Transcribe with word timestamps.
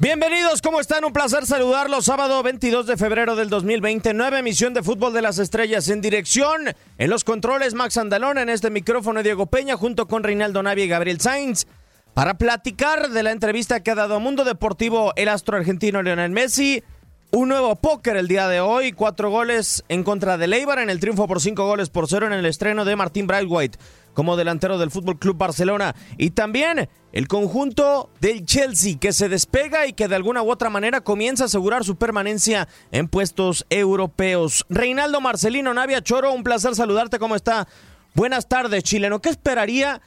Bienvenidos, 0.00 0.60
¿cómo 0.60 0.80
están? 0.80 1.04
Un 1.04 1.12
placer 1.12 1.46
saludarlos. 1.46 2.06
Sábado 2.06 2.42
22 2.42 2.86
de 2.86 2.96
febrero 2.96 3.36
del 3.36 3.48
2020, 3.48 4.12
nueva 4.12 4.40
emisión 4.40 4.74
de 4.74 4.82
Fútbol 4.82 5.12
de 5.12 5.22
las 5.22 5.38
Estrellas 5.38 5.88
en 5.88 6.00
dirección. 6.00 6.74
En 6.98 7.10
los 7.10 7.22
controles, 7.22 7.74
Max 7.74 7.96
Andalón, 7.96 8.38
en 8.38 8.48
este 8.48 8.70
micrófono 8.70 9.22
Diego 9.22 9.46
Peña, 9.46 9.76
junto 9.76 10.06
con 10.08 10.24
Reinaldo 10.24 10.64
Navia 10.64 10.84
y 10.84 10.88
Gabriel 10.88 11.20
Sainz, 11.20 11.66
para 12.12 12.34
platicar 12.34 13.10
de 13.10 13.22
la 13.22 13.30
entrevista 13.30 13.84
que 13.84 13.92
ha 13.92 13.94
dado 13.94 14.16
a 14.16 14.18
Mundo 14.18 14.44
Deportivo 14.44 15.12
el 15.14 15.28
astro 15.28 15.56
argentino 15.56 16.02
Lionel 16.02 16.32
Messi. 16.32 16.82
Un 17.36 17.48
nuevo 17.48 17.74
póker 17.74 18.16
el 18.16 18.28
día 18.28 18.46
de 18.46 18.60
hoy, 18.60 18.92
cuatro 18.92 19.28
goles 19.28 19.82
en 19.88 20.04
contra 20.04 20.38
de 20.38 20.46
Leibar 20.46 20.78
en 20.78 20.88
el 20.88 21.00
triunfo 21.00 21.26
por 21.26 21.40
cinco 21.40 21.66
goles 21.66 21.90
por 21.90 22.06
cero 22.06 22.28
en 22.28 22.32
el 22.32 22.46
estreno 22.46 22.84
de 22.84 22.94
Martín 22.94 23.26
Brightwhite 23.26 23.76
como 24.12 24.36
delantero 24.36 24.78
del 24.78 24.92
Fútbol 24.92 25.18
Club 25.18 25.36
Barcelona 25.36 25.96
y 26.16 26.30
también 26.30 26.88
el 27.10 27.26
conjunto 27.26 28.08
del 28.20 28.46
Chelsea 28.46 29.00
que 29.00 29.12
se 29.12 29.28
despega 29.28 29.88
y 29.88 29.94
que 29.94 30.06
de 30.06 30.14
alguna 30.14 30.44
u 30.44 30.50
otra 30.52 30.70
manera 30.70 31.00
comienza 31.00 31.42
a 31.42 31.46
asegurar 31.46 31.82
su 31.82 31.96
permanencia 31.96 32.68
en 32.92 33.08
puestos 33.08 33.66
europeos. 33.68 34.64
Reinaldo 34.68 35.20
Marcelino 35.20 35.74
Navia 35.74 36.02
Choro, 36.02 36.32
un 36.32 36.44
placer 36.44 36.76
saludarte, 36.76 37.18
¿cómo 37.18 37.34
está? 37.34 37.66
Buenas 38.14 38.48
tardes, 38.48 38.84
chileno. 38.84 39.20
¿Qué 39.20 39.30
esperaría? 39.30 40.00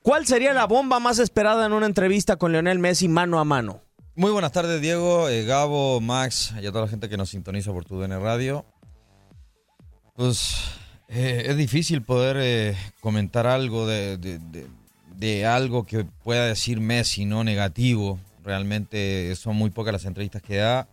¿Cuál 0.00 0.26
sería 0.26 0.54
la 0.54 0.64
bomba 0.64 1.00
más 1.00 1.18
esperada 1.18 1.66
en 1.66 1.74
una 1.74 1.84
entrevista 1.84 2.36
con 2.36 2.52
Leonel 2.52 2.78
Messi 2.78 3.08
mano 3.08 3.38
a 3.38 3.44
mano? 3.44 3.82
Muy 4.14 4.30
buenas 4.30 4.52
tardes, 4.52 4.82
Diego, 4.82 5.30
eh, 5.30 5.46
Gabo, 5.46 5.98
Max 6.02 6.52
y 6.60 6.66
a 6.66 6.70
toda 6.70 6.84
la 6.84 6.90
gente 6.90 7.08
que 7.08 7.16
nos 7.16 7.30
sintoniza 7.30 7.72
por 7.72 7.86
tu 7.86 7.98
DN 7.98 8.18
Radio. 8.18 8.66
Pues 10.14 10.54
eh, 11.08 11.44
es 11.46 11.56
difícil 11.56 12.02
poder 12.02 12.36
eh, 12.38 12.76
comentar 13.00 13.46
algo 13.46 13.86
de, 13.86 15.46
algo 15.46 15.86
que 15.86 16.04
pueda 16.04 16.44
decir 16.44 16.78
Messi, 16.78 17.24
no 17.24 17.42
negativo. 17.42 18.18
Realmente 18.44 19.34
son 19.34 19.56
muy 19.56 19.70
pocas 19.70 19.94
las 19.94 20.04
entrevistas 20.04 20.42
que 20.42 20.56
da 20.56 20.88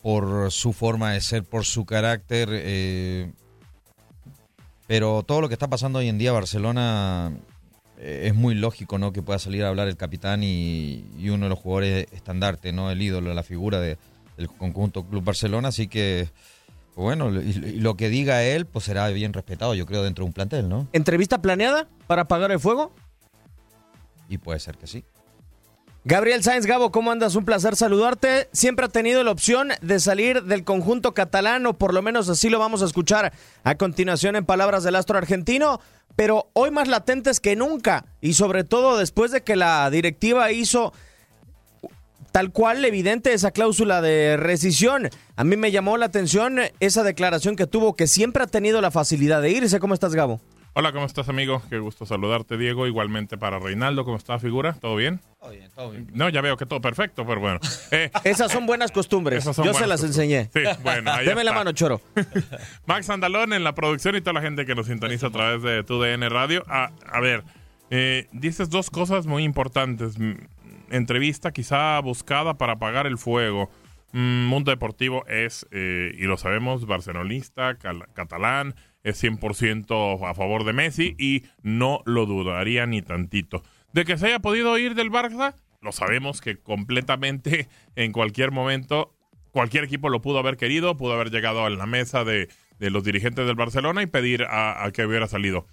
por 0.00 0.52
su 0.52 0.72
forma 0.72 1.14
de 1.14 1.22
ser, 1.22 1.42
por 1.42 1.64
su 1.64 1.84
carácter. 1.84 3.32
Pero 4.86 5.24
todo 5.24 5.40
lo 5.40 5.48
que 5.48 5.54
está 5.54 5.66
pasando 5.66 5.98
hoy 5.98 6.08
en 6.08 6.18
día 6.18 6.30
Barcelona 6.30 7.32
es 7.98 8.34
muy 8.34 8.54
lógico, 8.54 8.98
¿no? 8.98 9.12
Que 9.12 9.22
pueda 9.22 9.38
salir 9.38 9.64
a 9.64 9.68
hablar 9.68 9.88
el 9.88 9.96
capitán 9.96 10.42
y, 10.42 11.04
uno 11.28 11.46
de 11.46 11.50
los 11.50 11.58
jugadores 11.58 12.06
estandarte, 12.12 12.72
¿no? 12.72 12.90
El 12.90 13.00
ídolo, 13.00 13.32
la 13.34 13.42
figura 13.42 13.80
del 13.80 13.98
conjunto 14.58 15.04
Club 15.04 15.24
Barcelona. 15.24 15.68
Así 15.68 15.88
que 15.88 16.28
bueno, 16.96 17.30
y, 17.30 17.52
lo 17.78 17.94
que 17.96 18.08
diga 18.08 18.42
él, 18.42 18.64
pues 18.64 18.86
será 18.86 19.08
bien 19.08 19.34
respetado, 19.34 19.74
yo 19.74 19.84
creo, 19.84 20.02
dentro 20.02 20.24
de 20.24 20.28
un 20.28 20.32
plantel, 20.32 20.68
¿no? 20.68 20.88
¿Entrevista 20.94 21.42
planeada 21.42 21.88
para 22.06 22.22
apagar 22.22 22.50
el 22.50 22.58
fuego? 22.58 22.94
Y 24.30 24.38
puede 24.38 24.58
ser 24.60 24.78
que 24.78 24.86
sí. 24.86 25.04
Gabriel 26.08 26.44
Sáenz 26.44 26.66
Gabo, 26.66 26.92
¿cómo 26.92 27.10
andas? 27.10 27.34
Un 27.34 27.44
placer 27.44 27.74
saludarte. 27.74 28.48
Siempre 28.52 28.86
ha 28.86 28.88
tenido 28.88 29.24
la 29.24 29.32
opción 29.32 29.70
de 29.82 29.98
salir 29.98 30.44
del 30.44 30.62
conjunto 30.62 31.14
catalán, 31.14 31.66
o 31.66 31.76
por 31.76 31.92
lo 31.92 32.00
menos 32.00 32.28
así 32.28 32.48
lo 32.48 32.60
vamos 32.60 32.80
a 32.80 32.84
escuchar 32.84 33.32
a 33.64 33.74
continuación 33.74 34.36
en 34.36 34.46
palabras 34.46 34.84
del 34.84 34.94
astro 34.94 35.18
argentino, 35.18 35.80
pero 36.14 36.48
hoy 36.52 36.70
más 36.70 36.86
latentes 36.86 37.40
que 37.40 37.56
nunca, 37.56 38.04
y 38.20 38.34
sobre 38.34 38.62
todo 38.62 38.96
después 38.96 39.32
de 39.32 39.42
que 39.42 39.56
la 39.56 39.90
directiva 39.90 40.52
hizo 40.52 40.92
tal 42.30 42.52
cual 42.52 42.84
evidente 42.84 43.32
esa 43.32 43.50
cláusula 43.50 44.00
de 44.00 44.36
rescisión. 44.36 45.10
A 45.34 45.42
mí 45.42 45.56
me 45.56 45.72
llamó 45.72 45.96
la 45.96 46.06
atención 46.06 46.60
esa 46.78 47.02
declaración 47.02 47.56
que 47.56 47.66
tuvo, 47.66 47.96
que 47.96 48.06
siempre 48.06 48.44
ha 48.44 48.46
tenido 48.46 48.80
la 48.80 48.92
facilidad 48.92 49.42
de 49.42 49.50
irse. 49.50 49.80
¿Cómo 49.80 49.94
estás, 49.94 50.14
Gabo? 50.14 50.40
Hola, 50.78 50.92
¿cómo 50.92 51.06
estás, 51.06 51.30
amigo? 51.30 51.62
Qué 51.70 51.78
gusto 51.78 52.04
saludarte, 52.04 52.58
Diego. 52.58 52.86
Igualmente 52.86 53.38
para 53.38 53.58
Reinaldo, 53.58 54.04
¿cómo 54.04 54.18
está, 54.18 54.38
figura? 54.38 54.74
¿Todo 54.74 54.94
bien? 54.94 55.22
Todo 55.40 55.50
bien, 55.52 55.70
todo 55.74 55.90
bien. 55.90 56.10
No, 56.12 56.28
ya 56.28 56.42
veo 56.42 56.58
que 56.58 56.66
todo 56.66 56.82
perfecto, 56.82 57.26
pero 57.26 57.40
bueno. 57.40 57.60
Eh, 57.92 58.10
Esas 58.24 58.52
son 58.52 58.66
buenas 58.66 58.92
costumbres. 58.92 59.42
Yo 59.42 59.72
se 59.72 59.86
las 59.86 60.04
enseñé. 60.04 60.50
Sí, 60.52 60.60
bueno. 60.82 61.12
Ahí 61.12 61.24
Deme 61.28 61.44
la 61.44 61.54
mano, 61.54 61.72
Choro. 61.72 62.02
Max 62.86 63.08
Andalón 63.08 63.54
en 63.54 63.64
la 63.64 63.74
producción 63.74 64.16
y 64.16 64.20
toda 64.20 64.34
la 64.34 64.42
gente 64.42 64.66
que 64.66 64.74
nos 64.74 64.88
sintoniza 64.88 65.28
a 65.28 65.30
través 65.30 65.62
de 65.62 65.82
tu 65.82 65.98
DN 65.98 66.28
Radio. 66.28 66.62
A, 66.68 66.90
a 67.10 67.20
ver, 67.20 67.42
eh, 67.88 68.28
dices 68.32 68.68
dos 68.68 68.90
cosas 68.90 69.26
muy 69.26 69.44
importantes 69.44 70.16
entrevista 70.90 71.52
quizá 71.52 71.98
buscada 72.00 72.58
para 72.58 72.74
apagar 72.74 73.06
el 73.06 73.16
fuego. 73.16 73.70
Mm, 74.12 74.44
Mundo 74.46 74.70
Deportivo 74.70 75.26
es, 75.26 75.66
eh, 75.70 76.14
y 76.18 76.24
lo 76.24 76.36
sabemos, 76.36 76.86
barcelonista, 76.86 77.76
catalán, 77.76 78.74
es 79.06 79.22
100% 79.22 80.28
a 80.28 80.34
favor 80.34 80.64
de 80.64 80.72
Messi 80.72 81.14
y 81.16 81.44
no 81.62 82.02
lo 82.06 82.26
dudaría 82.26 82.86
ni 82.86 83.02
tantito. 83.02 83.62
De 83.92 84.04
que 84.04 84.18
se 84.18 84.26
haya 84.26 84.40
podido 84.40 84.76
ir 84.78 84.96
del 84.96 85.12
Barça, 85.12 85.54
lo 85.80 85.92
sabemos 85.92 86.40
que 86.40 86.58
completamente 86.58 87.68
en 87.96 88.10
cualquier 88.10 88.50
momento 88.50 89.12
cualquier 89.52 89.84
equipo 89.84 90.10
lo 90.10 90.20
pudo 90.20 90.40
haber 90.40 90.56
querido, 90.56 90.96
pudo 90.96 91.14
haber 91.14 91.30
llegado 91.30 91.64
a 91.64 91.70
la 91.70 91.86
mesa 91.86 92.24
de, 92.24 92.48
los 92.78 93.04
dirigentes 93.04 93.46
del 93.46 93.54
Barcelona 93.54 94.02
y 94.02 94.06
pedir 94.06 94.44
a, 94.50 94.90
que 94.92 95.06
hubiera 95.06 95.28
salido. 95.28 95.66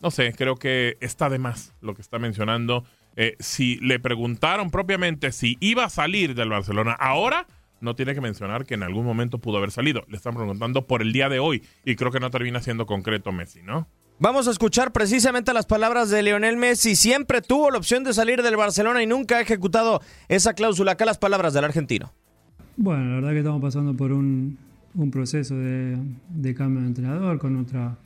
No 0.00 0.10
sé, 0.10 0.32
creo 0.32 0.54
que 0.54 0.96
está 1.00 1.28
de 1.28 1.38
más 1.38 1.74
lo 1.82 1.94
que 1.94 2.00
está 2.00 2.18
mencionando. 2.18 2.84
Eh, 3.16 3.36
si 3.40 3.76
le 3.80 3.98
preguntaron 3.98 4.70
propiamente 4.70 5.32
si 5.32 5.58
iba 5.60 5.84
a 5.84 5.90
salir 5.90 6.34
del 6.34 6.48
Barcelona 6.48 6.92
ahora, 6.92 7.46
no 7.80 7.94
tiene 7.94 8.14
que 8.14 8.20
mencionar 8.20 8.66
que 8.66 8.74
en 8.74 8.82
algún 8.82 9.04
momento 9.04 9.38
pudo 9.38 9.58
haber 9.58 9.70
salido. 9.70 10.04
Le 10.08 10.16
están 10.16 10.34
preguntando 10.34 10.86
por 10.86 11.02
el 11.02 11.12
día 11.12 11.28
de 11.28 11.38
hoy 11.38 11.62
y 11.84 11.96
creo 11.96 12.10
que 12.10 12.20
no 12.20 12.30
termina 12.30 12.60
siendo 12.60 12.86
concreto 12.86 13.32
Messi, 13.32 13.62
¿no? 13.62 13.88
Vamos 14.18 14.46
a 14.48 14.50
escuchar 14.50 14.92
precisamente 14.92 15.54
las 15.54 15.64
palabras 15.64 16.10
de 16.10 16.22
Lionel 16.22 16.58
Messi. 16.58 16.94
Siempre 16.94 17.40
tuvo 17.40 17.70
la 17.70 17.78
opción 17.78 18.04
de 18.04 18.12
salir 18.12 18.42
del 18.42 18.54
Barcelona 18.54 19.02
y 19.02 19.06
nunca 19.06 19.38
ha 19.38 19.40
ejecutado 19.40 20.02
esa 20.28 20.52
cláusula. 20.52 20.92
Acá 20.92 21.06
las 21.06 21.16
palabras 21.16 21.54
del 21.54 21.64
argentino. 21.64 22.12
Bueno, 22.76 23.04
la 23.04 23.14
verdad 23.16 23.30
que 23.30 23.38
estamos 23.38 23.62
pasando 23.62 23.94
por 23.94 24.12
un, 24.12 24.58
proceso 25.10 25.54
de, 25.56 26.54
cambio 26.54 26.82
de 26.82 26.88
entrenador 26.88 27.38
con 27.38 27.56
otra 27.56 27.96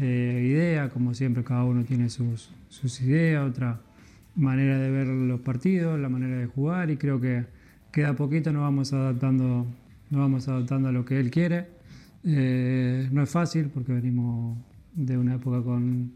eh, 0.00 0.44
idea. 0.44 0.88
Como 0.88 1.14
siempre, 1.14 1.44
cada 1.44 1.62
uno 1.62 1.84
tiene 1.84 2.10
sus, 2.10 2.50
sus 2.68 3.00
ideas, 3.00 3.48
otra 3.48 3.78
manera 4.34 4.78
de 4.78 4.90
ver 4.90 5.06
los 5.06 5.40
partidos, 5.40 6.00
la 6.00 6.08
manera 6.08 6.36
de 6.36 6.46
jugar 6.46 6.90
y 6.90 6.96
creo 6.96 7.20
que, 7.20 7.44
queda 7.94 8.14
poquito 8.14 8.52
nos 8.52 8.62
vamos 8.62 8.92
adaptando, 8.92 9.66
nos 10.10 10.20
vamos 10.20 10.48
adaptando 10.48 10.88
a 10.88 10.92
lo 10.92 11.04
que 11.04 11.20
él 11.20 11.30
quiere. 11.30 11.68
Eh, 12.24 13.08
no 13.12 13.22
es 13.22 13.30
fácil 13.30 13.70
porque 13.72 13.92
venimos 13.92 14.58
de 14.94 15.16
una 15.16 15.36
época 15.36 15.62
con, 15.62 16.10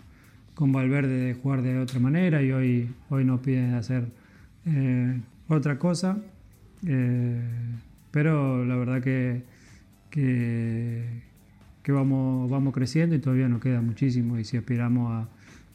con 0.54 0.72
Valverde 0.72 1.26
de 1.26 1.34
jugar 1.34 1.62
de 1.62 1.78
otra 1.78 2.00
manera 2.00 2.42
y 2.42 2.50
hoy, 2.50 2.90
hoy 3.10 3.24
nos 3.24 3.40
piden 3.40 3.74
hacer 3.74 4.08
eh, 4.66 5.20
otra 5.46 5.78
cosa. 5.78 6.18
Eh, 6.84 7.40
pero 8.10 8.64
la 8.64 8.74
verdad 8.74 9.00
que, 9.00 9.44
que, 10.10 11.04
que, 11.84 11.92
vamos, 11.92 12.50
vamos 12.50 12.74
creciendo 12.74 13.14
y 13.14 13.20
todavía 13.20 13.48
nos 13.48 13.60
queda 13.60 13.80
muchísimo 13.80 14.36
y 14.36 14.44
si 14.44 14.56
aspiramos 14.56 15.12
a, 15.12 15.28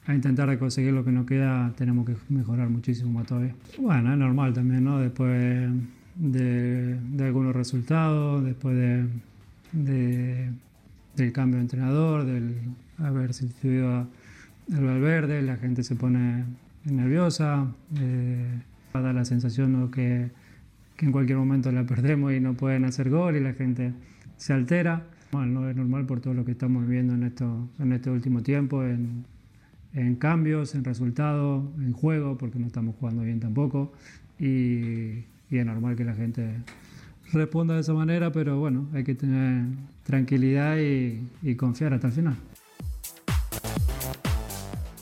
a 0.05 0.13
intentar 0.13 0.57
conseguir 0.57 0.93
lo 0.93 1.05
que 1.05 1.11
nos 1.11 1.25
queda, 1.25 1.73
tenemos 1.77 2.05
que 2.05 2.15
mejorar 2.29 2.69
muchísimo 2.69 3.11
más 3.11 3.27
todavía. 3.27 3.55
Bueno, 3.79 4.11
es 4.11 4.17
normal 4.17 4.53
también, 4.53 4.83
¿no? 4.83 4.99
Después 4.99 5.71
de, 6.15 6.99
algunos 7.19 7.55
resultados, 7.55 8.43
después 8.43 8.75
de, 9.71 10.49
del 11.15 11.31
cambio 11.31 11.57
de 11.57 11.61
entrenador, 11.61 12.25
del 12.25 12.55
haber 12.97 13.33
sustituido 13.33 14.07
al 14.73 14.83
Valverde, 14.83 15.41
la 15.41 15.55
gente 15.57 15.83
se 15.83 15.95
pone 15.95 16.43
nerviosa, 16.85 17.67
eh, 17.99 18.59
da 18.93 19.13
la 19.13 19.25
sensación 19.25 19.89
que, 19.89 20.31
que, 20.97 21.05
en 21.05 21.11
cualquier 21.11 21.37
momento 21.37 21.71
la 21.71 21.85
perdemos 21.85 22.33
y 22.33 22.39
no 22.39 22.53
pueden 22.55 22.85
hacer 22.85 23.09
gol 23.09 23.37
y 23.37 23.39
la 23.39 23.53
gente 23.53 23.93
se 24.37 24.53
altera. 24.53 25.03
Bueno, 25.31 25.61
no 25.61 25.69
es 25.69 25.75
normal 25.75 26.05
por 26.05 26.19
todo 26.19 26.33
lo 26.33 26.45
que 26.45 26.51
estamos 26.51 26.85
viviendo 26.85 27.15
en, 27.15 27.23
esto, 27.23 27.69
en 27.79 27.93
este 27.93 28.11
último 28.11 28.43
tiempo, 28.43 28.83
en, 28.83 29.25
en 29.93 30.15
cambios, 30.15 30.75
en 30.75 30.83
resultados, 30.83 31.63
en 31.77 31.93
juego, 31.93 32.37
porque 32.37 32.59
no 32.59 32.67
estamos 32.67 32.95
jugando 32.99 33.23
bien 33.23 33.39
tampoco. 33.39 33.94
Y, 34.39 35.25
es 35.50 35.65
normal 35.68 35.95
que 35.95 36.03
la 36.03 36.15
gente 36.15 36.50
responda 37.31 37.75
de 37.75 37.81
esa 37.81 37.94
manera, 37.94 38.31
pero 38.31 38.59
bueno, 38.59 38.88
hay 38.91 39.03
que 39.03 39.13
tener 39.13 39.65
tranquilidad 40.03 40.77
y 40.79 41.56
confiar 41.56 41.94
hasta 41.94 42.07
el 42.07 42.13
final. 42.13 42.38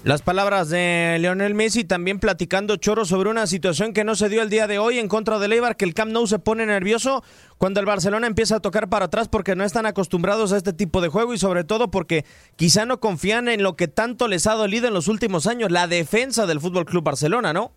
Las 0.03 0.23
palabras 0.23 0.69
de 0.69 1.17
Leonel 1.19 1.53
Messi 1.53 1.83
también 1.83 2.19
platicando 2.19 2.75
choro 2.77 3.05
sobre 3.05 3.29
una 3.29 3.45
situación 3.45 3.93
que 3.93 4.03
no 4.03 4.15
se 4.15 4.29
dio 4.29 4.41
el 4.41 4.49
día 4.49 4.65
de 4.65 4.79
hoy 4.79 4.97
en 4.97 5.07
contra 5.07 5.37
de 5.37 5.45
Eibar, 5.45 5.77
que 5.77 5.85
el 5.85 5.93
Camp 5.93 6.11
Nou 6.11 6.25
se 6.25 6.39
pone 6.39 6.65
nervioso 6.65 7.23
cuando 7.59 7.79
el 7.79 7.85
Barcelona 7.85 8.25
empieza 8.25 8.55
a 8.55 8.59
tocar 8.61 8.89
para 8.89 9.05
atrás 9.05 9.27
porque 9.27 9.55
no 9.55 9.63
están 9.63 9.85
acostumbrados 9.85 10.53
a 10.53 10.57
este 10.57 10.73
tipo 10.73 11.01
de 11.01 11.09
juego 11.09 11.35
y 11.35 11.37
sobre 11.37 11.63
todo 11.65 11.91
porque 11.91 12.25
quizá 12.55 12.87
no 12.87 12.99
confían 12.99 13.47
en 13.47 13.61
lo 13.61 13.75
que 13.75 13.87
tanto 13.87 14.27
les 14.27 14.47
ha 14.47 14.55
dolido 14.55 14.87
en 14.87 14.95
los 14.95 15.07
últimos 15.07 15.45
años, 15.45 15.69
la 15.69 15.85
defensa 15.85 16.47
del 16.47 16.59
Fútbol 16.59 16.85
Club 16.85 17.03
Barcelona, 17.03 17.53
¿no? 17.53 17.71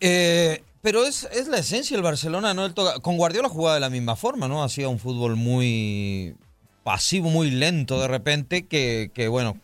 Eh, 0.00 0.64
pero 0.82 1.04
es, 1.06 1.28
la 1.46 1.58
esencia 1.58 1.96
del 1.96 2.02
Barcelona, 2.02 2.52
¿no? 2.52 2.74
con 3.00 3.16
Guardiola 3.16 3.48
jugaba 3.48 3.74
de 3.74 3.80
la 3.80 3.90
misma 3.90 4.16
forma, 4.16 4.48
¿no? 4.48 4.64
Hacía 4.64 4.88
un 4.88 4.98
fútbol 4.98 5.36
muy 5.36 6.34
pasivo, 6.82 7.30
muy 7.30 7.52
lento 7.52 8.00
de 8.00 8.08
repente, 8.08 8.66
que, 8.66 9.12
que 9.14 9.28
bueno 9.28 9.56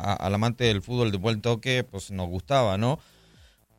al 0.00 0.34
amante 0.34 0.64
del 0.64 0.82
fútbol 0.82 1.12
de 1.12 1.18
buen 1.18 1.40
toque, 1.40 1.84
pues 1.84 2.10
nos 2.10 2.28
gustaba, 2.28 2.78
¿no? 2.78 2.98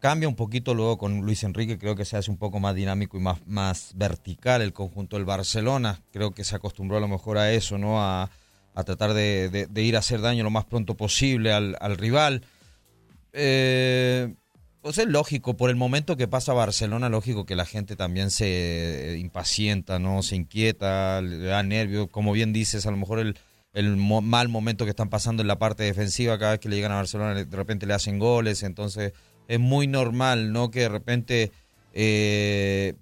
cambia 0.02 0.28
un 0.28 0.36
poquito 0.36 0.74
luego 0.74 0.98
con 0.98 1.22
Luis 1.22 1.44
Enrique, 1.44 1.78
creo 1.78 1.96
que 1.96 2.06
se 2.06 2.18
hace 2.18 2.32
un 2.32 2.38
poco 2.38 2.60
más 2.60 2.76
dinámico 2.76 3.18
y 3.18 3.22
más, 3.22 3.38
más 3.46 3.92
vertical 3.96 4.62
el 4.62 4.74
conjunto 4.74 5.16
del 5.16 5.26
Barcelona. 5.26 6.02
Creo 6.12 6.32
que 6.32 6.44
se 6.44 6.56
acostumbró 6.56 6.98
a 6.98 7.00
lo 7.00 7.08
mejor 7.08 7.38
a 7.38 7.54
eso, 7.54 7.78
¿no? 7.78 8.02
A, 8.04 8.30
tratar 8.74 9.14
de, 9.14 9.68
ir 9.76 9.96
a 9.96 10.00
hacer 10.00 10.22
daño 10.22 10.44
lo 10.44 10.50
más 10.50 10.66
pronto 10.66 10.96
posible 10.96 11.54
al, 11.54 11.98
rival. 11.98 12.44
Eh, 13.32 14.34
pues 14.82 14.98
es 14.98 15.06
lógico, 15.06 15.56
por 15.56 15.70
el 15.70 15.76
momento 15.76 16.18
que 16.18 16.28
pasa 16.28 16.54
Barcelona, 16.54 17.08
lógico 17.08 17.46
que 17.46 17.56
la 17.56 17.66
gente 17.66 17.96
también 17.96 18.32
se 18.32 19.18
impacienta, 19.20 20.00
¿no? 20.00 20.24
Se 20.24 20.36
inquieta, 20.36 21.22
le 21.22 21.38
da 21.38 21.62
nervios, 21.62 22.08
como 22.10 22.32
bien 22.32 22.54
dices, 22.54 22.88
a 22.88 22.92
lo 22.92 22.98
mejor 22.98 23.20
el, 23.20 23.38
el 23.74 23.96
mal 23.96 24.50
momento 24.50 24.86
que 24.86 24.90
están 24.90 25.10
pasando 25.10 25.42
en 25.42 25.48
la 25.48 25.58
parte 25.58 25.84
defensiva, 25.84 26.38
cada 26.38 26.52
vez 26.52 26.60
que 26.60 26.70
le 26.70 26.76
llegan 26.76 26.92
a 26.92 26.96
Barcelona 26.96 27.34
de 27.34 27.58
repente 27.58 27.86
le 27.86 27.94
hacen 27.94 28.20
goles, 28.20 28.64
entonces 28.64 29.14
es 29.48 29.60
muy 29.60 29.88
normal, 29.88 30.52
¿no? 30.52 30.72
Que 30.72 30.82
de 30.82 30.90
repente 30.90 31.52
eh, 31.94 32.94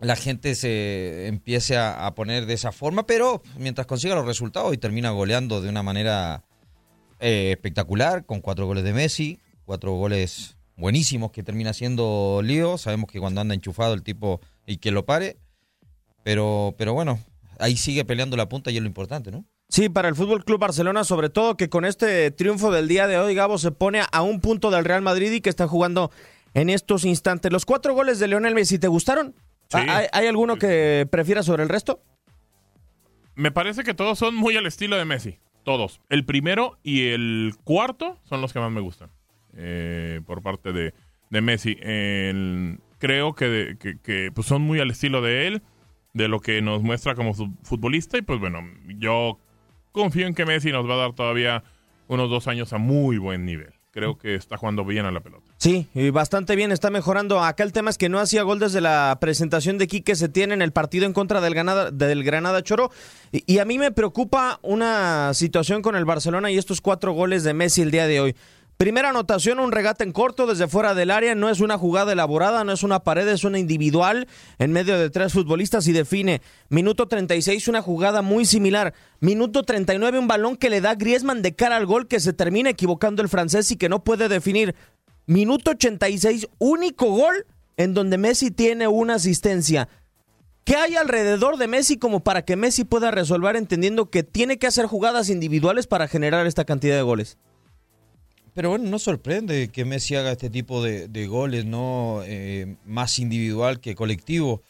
la 0.00 0.16
gente 0.16 0.54
se 0.54 1.26
empiece 1.26 1.76
a, 1.76 2.12
poner 2.14 2.46
de 2.46 2.54
esa 2.54 2.72
forma, 2.72 3.06
pero 3.06 3.42
mientras 3.58 3.86
consiga 3.86 4.14
los 4.14 4.26
resultados 4.26 4.74
y 4.74 4.78
termina 4.78 5.10
goleando 5.10 5.60
de 5.60 5.68
una 5.68 5.82
manera 5.82 6.44
eh, 7.20 7.52
espectacular, 7.52 8.24
con 8.26 8.40
cuatro 8.40 8.66
goles 8.66 8.84
de 8.84 8.92
Messi, 8.92 9.40
cuatro 9.64 9.92
goles 9.94 10.56
buenísimos 10.76 11.32
que 11.32 11.42
termina 11.42 11.72
siendo 11.72 12.40
lío. 12.42 12.78
Sabemos 12.78 13.10
que 13.10 13.20
cuando 13.20 13.40
anda 13.40 13.54
enchufado 13.54 13.94
el 13.94 14.02
tipo 14.02 14.40
y 14.66 14.76
que 14.76 14.90
lo 14.90 15.06
pare, 15.06 15.38
pero, 16.22 16.74
pero 16.76 16.92
bueno, 16.92 17.18
ahí 17.58 17.76
sigue 17.76 18.04
peleando 18.04 18.36
la 18.36 18.48
punta 18.48 18.70
y 18.70 18.76
es 18.76 18.82
lo 18.82 18.88
importante, 18.88 19.30
¿no? 19.30 19.44
Sí, 19.76 19.90
para 19.90 20.08
el 20.08 20.14
Fútbol 20.14 20.42
Club 20.42 20.58
Barcelona, 20.58 21.04
sobre 21.04 21.28
todo 21.28 21.58
que 21.58 21.68
con 21.68 21.84
este 21.84 22.30
triunfo 22.30 22.70
del 22.70 22.88
día 22.88 23.06
de 23.06 23.18
hoy, 23.18 23.34
Gabo 23.34 23.58
se 23.58 23.72
pone 23.72 24.00
a 24.10 24.22
un 24.22 24.40
punto 24.40 24.70
del 24.70 24.86
Real 24.86 25.02
Madrid 25.02 25.30
y 25.30 25.42
que 25.42 25.50
está 25.50 25.68
jugando 25.68 26.10
en 26.54 26.70
estos 26.70 27.04
instantes. 27.04 27.52
Los 27.52 27.66
cuatro 27.66 27.92
goles 27.92 28.18
de 28.18 28.26
Leonel 28.26 28.54
Messi, 28.54 28.78
¿te 28.78 28.88
gustaron? 28.88 29.34
¿Hay, 29.74 30.26
alguno 30.26 30.56
que 30.56 31.06
prefiera 31.10 31.42
sobre 31.42 31.62
el 31.62 31.68
resto? 31.68 32.00
Me 33.34 33.50
parece 33.50 33.84
que 33.84 33.92
todos 33.92 34.18
son 34.18 34.34
muy 34.34 34.56
al 34.56 34.64
estilo 34.64 34.96
de 34.96 35.04
Messi. 35.04 35.40
Todos. 35.62 36.00
El 36.08 36.24
primero 36.24 36.78
y 36.82 37.08
el 37.08 37.52
cuarto 37.62 38.18
son 38.22 38.40
los 38.40 38.54
que 38.54 38.60
más 38.60 38.72
me 38.72 38.80
gustan. 38.80 39.10
Eh, 39.58 40.22
por 40.24 40.40
parte 40.40 40.72
de, 40.72 40.94
Messi. 41.42 41.76
creo 42.98 43.34
que, 43.34 43.76
que 44.02 44.30
pues 44.34 44.46
son 44.46 44.62
muy 44.62 44.80
al 44.80 44.90
estilo 44.90 45.20
de 45.20 45.48
él, 45.48 45.62
de 46.14 46.28
lo 46.28 46.40
que 46.40 46.62
nos 46.62 46.82
muestra 46.82 47.14
como 47.14 47.34
futbolista. 47.34 48.16
Y 48.16 48.22
pues 48.22 48.40
bueno, 48.40 48.60
yo 48.96 49.38
confío 49.96 50.26
en 50.26 50.34
que 50.34 50.44
Messi 50.44 50.70
nos 50.70 50.88
va 50.88 50.94
a 50.94 50.98
dar 50.98 51.12
todavía 51.14 51.64
unos 52.06 52.30
dos 52.30 52.46
años 52.46 52.72
a 52.72 52.78
muy 52.78 53.18
buen 53.18 53.44
nivel. 53.44 53.72
Creo 53.90 54.18
que 54.18 54.34
está 54.34 54.58
jugando 54.58 54.84
bien 54.84 55.06
a 55.06 55.10
la 55.10 55.20
pelota. 55.20 55.46
Sí, 55.56 55.88
y 55.94 56.10
bastante 56.10 56.54
bien, 56.54 56.70
está 56.70 56.90
mejorando. 56.90 57.42
Acá 57.42 57.62
el 57.62 57.72
tema 57.72 57.88
es 57.88 57.96
que 57.96 58.10
no 58.10 58.18
hacía 58.20 58.42
gol 58.42 58.58
desde 58.58 58.82
la 58.82 59.16
presentación 59.22 59.78
de 59.78 59.86
Quique 59.86 60.14
se 60.16 60.28
tiene 60.28 60.52
en 60.52 60.60
el 60.60 60.70
partido 60.70 61.06
en 61.06 61.14
contra 61.14 61.40
del 61.40 61.54
Granada, 61.54 61.90
del 61.90 62.22
Granada 62.22 62.62
Choro. 62.62 62.90
Y, 63.32 63.42
y 63.50 63.58
a 63.58 63.64
mí 63.64 63.78
me 63.78 63.90
preocupa 63.92 64.60
una 64.60 65.32
situación 65.32 65.80
con 65.80 65.96
el 65.96 66.04
Barcelona 66.04 66.50
y 66.50 66.58
estos 66.58 66.82
cuatro 66.82 67.12
goles 67.12 67.42
de 67.42 67.54
Messi 67.54 67.80
el 67.80 67.90
día 67.90 68.06
de 68.06 68.20
hoy. 68.20 68.36
Primera 68.76 69.08
anotación, 69.08 69.58
un 69.58 69.72
regate 69.72 70.04
en 70.04 70.12
corto 70.12 70.46
desde 70.46 70.68
fuera 70.68 70.94
del 70.94 71.10
área. 71.10 71.34
No 71.34 71.48
es 71.48 71.60
una 71.60 71.78
jugada 71.78 72.12
elaborada, 72.12 72.62
no 72.62 72.72
es 72.72 72.82
una 72.82 73.00
pared, 73.00 73.26
es 73.26 73.42
una 73.42 73.58
individual 73.58 74.28
en 74.58 74.72
medio 74.72 74.98
de 74.98 75.08
tres 75.08 75.32
futbolistas 75.32 75.86
y 75.88 75.92
define. 75.92 76.42
Minuto 76.68 77.08
36, 77.08 77.68
una 77.68 77.80
jugada 77.80 78.20
muy 78.20 78.44
similar. 78.44 78.92
Minuto 79.18 79.62
39, 79.62 80.18
un 80.18 80.28
balón 80.28 80.58
que 80.58 80.68
le 80.68 80.82
da 80.82 80.94
Griezmann 80.94 81.40
de 81.40 81.54
cara 81.54 81.76
al 81.76 81.86
gol 81.86 82.06
que 82.06 82.20
se 82.20 82.34
termina 82.34 82.68
equivocando 82.68 83.22
el 83.22 83.30
francés 83.30 83.70
y 83.70 83.76
que 83.76 83.88
no 83.88 84.04
puede 84.04 84.28
definir. 84.28 84.74
Minuto 85.24 85.70
86, 85.70 86.46
único 86.58 87.06
gol 87.06 87.46
en 87.78 87.94
donde 87.94 88.18
Messi 88.18 88.50
tiene 88.50 88.88
una 88.88 89.14
asistencia. 89.14 89.88
¿Qué 90.64 90.76
hay 90.76 90.96
alrededor 90.96 91.56
de 91.56 91.66
Messi 91.66 91.96
como 91.96 92.20
para 92.20 92.44
que 92.44 92.56
Messi 92.56 92.84
pueda 92.84 93.10
resolver 93.10 93.56
entendiendo 93.56 94.10
que 94.10 94.22
tiene 94.22 94.58
que 94.58 94.66
hacer 94.66 94.84
jugadas 94.84 95.30
individuales 95.30 95.86
para 95.86 96.08
generar 96.08 96.46
esta 96.46 96.66
cantidad 96.66 96.96
de 96.96 97.02
goles? 97.02 97.38
Pero 98.56 98.70
bueno, 98.70 98.88
no 98.88 98.98
sorprende 98.98 99.68
que 99.68 99.84
Messi 99.84 100.14
haga 100.14 100.32
este 100.32 100.48
tipo 100.48 100.82
de, 100.82 101.26
goles, 101.26 101.66
¿no? 101.66 102.22
Eh, 102.24 102.76
más 102.86 103.18
individual 103.18 103.80
que 103.80 103.94
colectivo. 103.94 104.62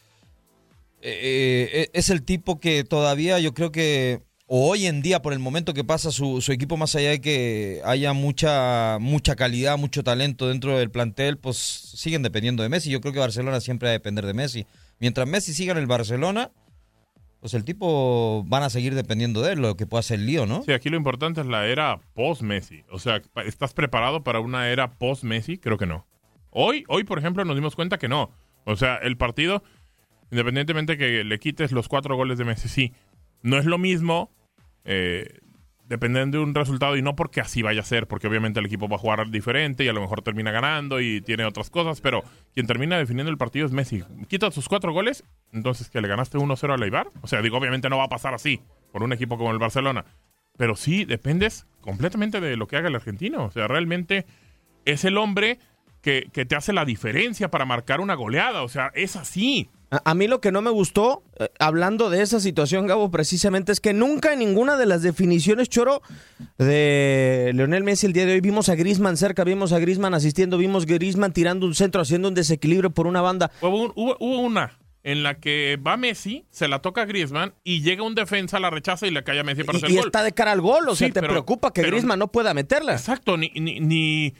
Eh, 1.01 1.69
eh, 1.71 1.89
es 1.93 2.09
el 2.09 2.23
tipo 2.23 2.59
que 2.59 2.83
todavía 2.83 3.39
yo 3.39 3.53
creo 3.53 3.71
que, 3.71 4.23
o 4.45 4.67
hoy 4.67 4.87
en 4.87 5.01
día, 5.01 5.21
por 5.21 5.31
el 5.31 5.39
momento 5.39 5.73
que 5.73 5.85
pasa 5.85 6.11
su, 6.11 6.43
equipo, 6.51 6.75
más 6.75 6.95
allá 6.95 7.11
de 7.11 7.21
que 7.21 7.81
haya 7.85 8.11
mucha, 8.11 8.97
mucha 8.99 9.37
calidad, 9.37 9.77
mucho 9.77 10.03
talento 10.03 10.49
dentro 10.49 10.77
del 10.77 10.91
plantel, 10.91 11.37
pues 11.37 11.55
siguen 11.55 12.23
dependiendo 12.23 12.63
de 12.63 12.69
Messi. 12.69 12.89
Yo 12.89 12.99
creo 12.99 13.13
que 13.13 13.19
Barcelona 13.19 13.61
siempre 13.61 13.87
va 13.87 13.91
a 13.91 13.93
depender 13.93 14.25
de 14.25 14.33
Messi. 14.33 14.67
Mientras 14.99 15.25
Messi 15.29 15.53
siga 15.53 15.71
en 15.71 15.77
el 15.77 15.87
Barcelona, 15.87 16.51
pues 17.39 17.53
el 17.53 17.63
tipo 17.63 18.43
van 18.47 18.63
a 18.63 18.69
seguir 18.69 18.95
dependiendo 18.95 19.41
de 19.41 19.53
él, 19.53 19.61
lo 19.61 19.75
que 19.77 19.85
pueda 19.85 19.99
hacer 19.99 20.19
lío, 20.19 20.45
¿no? 20.45 20.63
Sí, 20.63 20.71
aquí 20.73 20.89
lo 20.89 20.97
importante 20.97 21.41
es 21.41 21.47
la 21.47 21.67
era 21.67 21.99
post-Messi. 22.13 22.83
O 22.91 22.99
sea, 22.99 23.21
¿estás 23.45 23.73
preparado 23.73 24.23
para 24.23 24.39
una 24.39 24.69
era 24.69 24.93
post-Messi? 24.95 25.57
Creo 25.57 25.77
que 25.77 25.85
no. 25.85 26.07
Hoy, 26.49 26.83
hoy, 26.87 27.03
por 27.03 27.19
ejemplo, 27.19 27.45
nos 27.45 27.55
dimos 27.55 27.75
cuenta 27.75 27.97
que 27.97 28.07
no. 28.07 28.31
O 28.65 28.75
sea, 28.75 28.95
el 28.97 29.17
partido, 29.17 29.63
independientemente 30.31 30.97
que 30.97 31.23
le 31.23 31.39
quites 31.39 31.71
los 31.71 31.87
cuatro 31.87 32.15
goles 32.15 32.37
de 32.37 32.45
Messi, 32.45 32.67
sí, 32.67 32.93
no 33.43 33.57
es 33.57 33.65
lo 33.65 33.77
mismo 33.77 34.31
eh, 34.83 35.39
dependiendo 35.87 36.37
de 36.37 36.43
un 36.43 36.53
resultado 36.53 36.97
y 36.97 37.01
no 37.01 37.15
porque 37.15 37.41
así 37.41 37.61
vaya 37.61 37.81
a 37.81 37.85
ser, 37.85 38.07
porque 38.07 38.27
obviamente 38.27 38.59
el 38.59 38.65
equipo 38.65 38.87
va 38.87 38.95
a 38.97 38.99
jugar 38.99 39.29
diferente 39.29 39.83
y 39.83 39.87
a 39.87 39.93
lo 39.93 40.01
mejor 40.01 40.21
termina 40.21 40.51
ganando 40.51 40.99
y 40.99 41.21
tiene 41.21 41.45
otras 41.45 41.69
cosas, 41.69 42.01
pero 42.01 42.23
quien 42.53 42.67
termina 42.67 42.97
definiendo 42.97 43.31
el 43.31 43.37
partido 43.37 43.65
es 43.65 43.71
Messi. 43.71 44.03
Quita 44.27 44.51
sus 44.51 44.67
cuatro 44.67 44.91
goles, 44.91 45.23
entonces 45.51 45.89
que 45.89 46.01
le 46.01 46.07
ganaste 46.07 46.37
1-0 46.37 46.73
a 46.73 46.77
Leibar. 46.77 47.07
O 47.21 47.27
sea, 47.27 47.41
digo, 47.41 47.57
obviamente 47.57 47.89
no 47.89 47.97
va 47.97 48.05
a 48.05 48.09
pasar 48.09 48.33
así 48.33 48.61
por 48.91 49.03
un 49.03 49.13
equipo 49.13 49.37
como 49.37 49.51
el 49.51 49.59
Barcelona, 49.59 50.05
pero 50.57 50.75
sí 50.75 51.05
dependes 51.05 51.67
completamente 51.81 52.41
de 52.41 52.57
lo 52.57 52.67
que 52.67 52.77
haga 52.77 52.89
el 52.89 52.95
argentino. 52.95 53.45
O 53.45 53.51
sea, 53.51 53.67
realmente 53.67 54.25
es 54.85 55.05
el 55.05 55.17
hombre 55.17 55.59
que, 56.01 56.29
que 56.33 56.45
te 56.45 56.55
hace 56.55 56.73
la 56.73 56.85
diferencia 56.85 57.49
para 57.49 57.65
marcar 57.65 58.01
una 58.01 58.15
goleada. 58.15 58.63
O 58.63 58.69
sea, 58.69 58.91
es 58.93 59.15
así. 59.15 59.69
A, 59.89 60.13
mí 60.15 60.27
lo 60.27 60.41
que 60.41 60.51
no 60.51 60.61
me 60.61 60.69
gustó, 60.69 61.23
eh, 61.39 61.47
hablando 61.59 62.09
de 62.09 62.21
esa 62.21 62.41
situación, 62.41 62.87
Gabo, 62.87 63.09
precisamente 63.09 63.71
es 63.71 63.79
que 63.79 63.93
nunca 63.93 64.33
en 64.33 64.39
ninguna 64.39 64.75
de 64.75 64.85
las 64.85 65.01
definiciones, 65.01 65.69
Choro, 65.69 66.01
de 66.57 67.51
Leonel 67.55 67.85
Messi 67.85 68.05
el 68.05 68.11
día 68.11 68.25
de 68.25 68.33
hoy 68.33 68.41
vimos 68.41 68.67
a 68.67 68.75
Grisman 68.75 69.15
cerca, 69.15 69.45
vimos 69.45 69.71
a 69.71 69.79
Grisman 69.79 70.13
asistiendo, 70.13 70.57
vimos 70.57 70.83
a 70.83 70.87
Grisman 70.87 71.31
tirando 71.31 71.65
un 71.65 71.73
centro, 71.73 72.01
haciendo 72.01 72.27
un 72.27 72.33
desequilibrio 72.33 72.89
por 72.89 73.07
una 73.07 73.21
banda. 73.21 73.49
Hubo, 73.61 74.17
una 74.19 74.77
en 75.03 75.23
la 75.23 75.35
que 75.35 75.77
va 75.77 75.95
Messi, 75.95 76.45
se 76.49 76.67
la 76.67 76.79
toca 76.79 77.03
a 77.03 77.05
Griezmann 77.05 77.53
y 77.63 77.81
llega 77.81 78.03
un 78.03 78.13
defensa, 78.13 78.59
la 78.59 78.69
rechaza 78.69 79.07
y 79.07 79.11
le 79.11 79.23
cae 79.23 79.39
a 79.39 79.43
Messi 79.43 79.63
para 79.63 79.77
y, 79.77 79.83
hacer 79.83 79.91
y 79.91 79.99
está 79.99 80.21
de 80.21 80.33
cara 80.33 80.51
al 80.51 80.59
gol, 80.59 80.89
o 80.89 80.95
sea, 80.95 81.09
te 81.09 81.21
preocupa 81.21 81.71
que 81.71 81.83
Griezmann 81.83 82.19
no 82.19 82.27
pueda 82.29 82.53
meterla. 82.53 82.91
Exacto, 82.91 83.37
ni, 83.37 83.51
ni, 83.55 83.79
ni, 83.79 84.33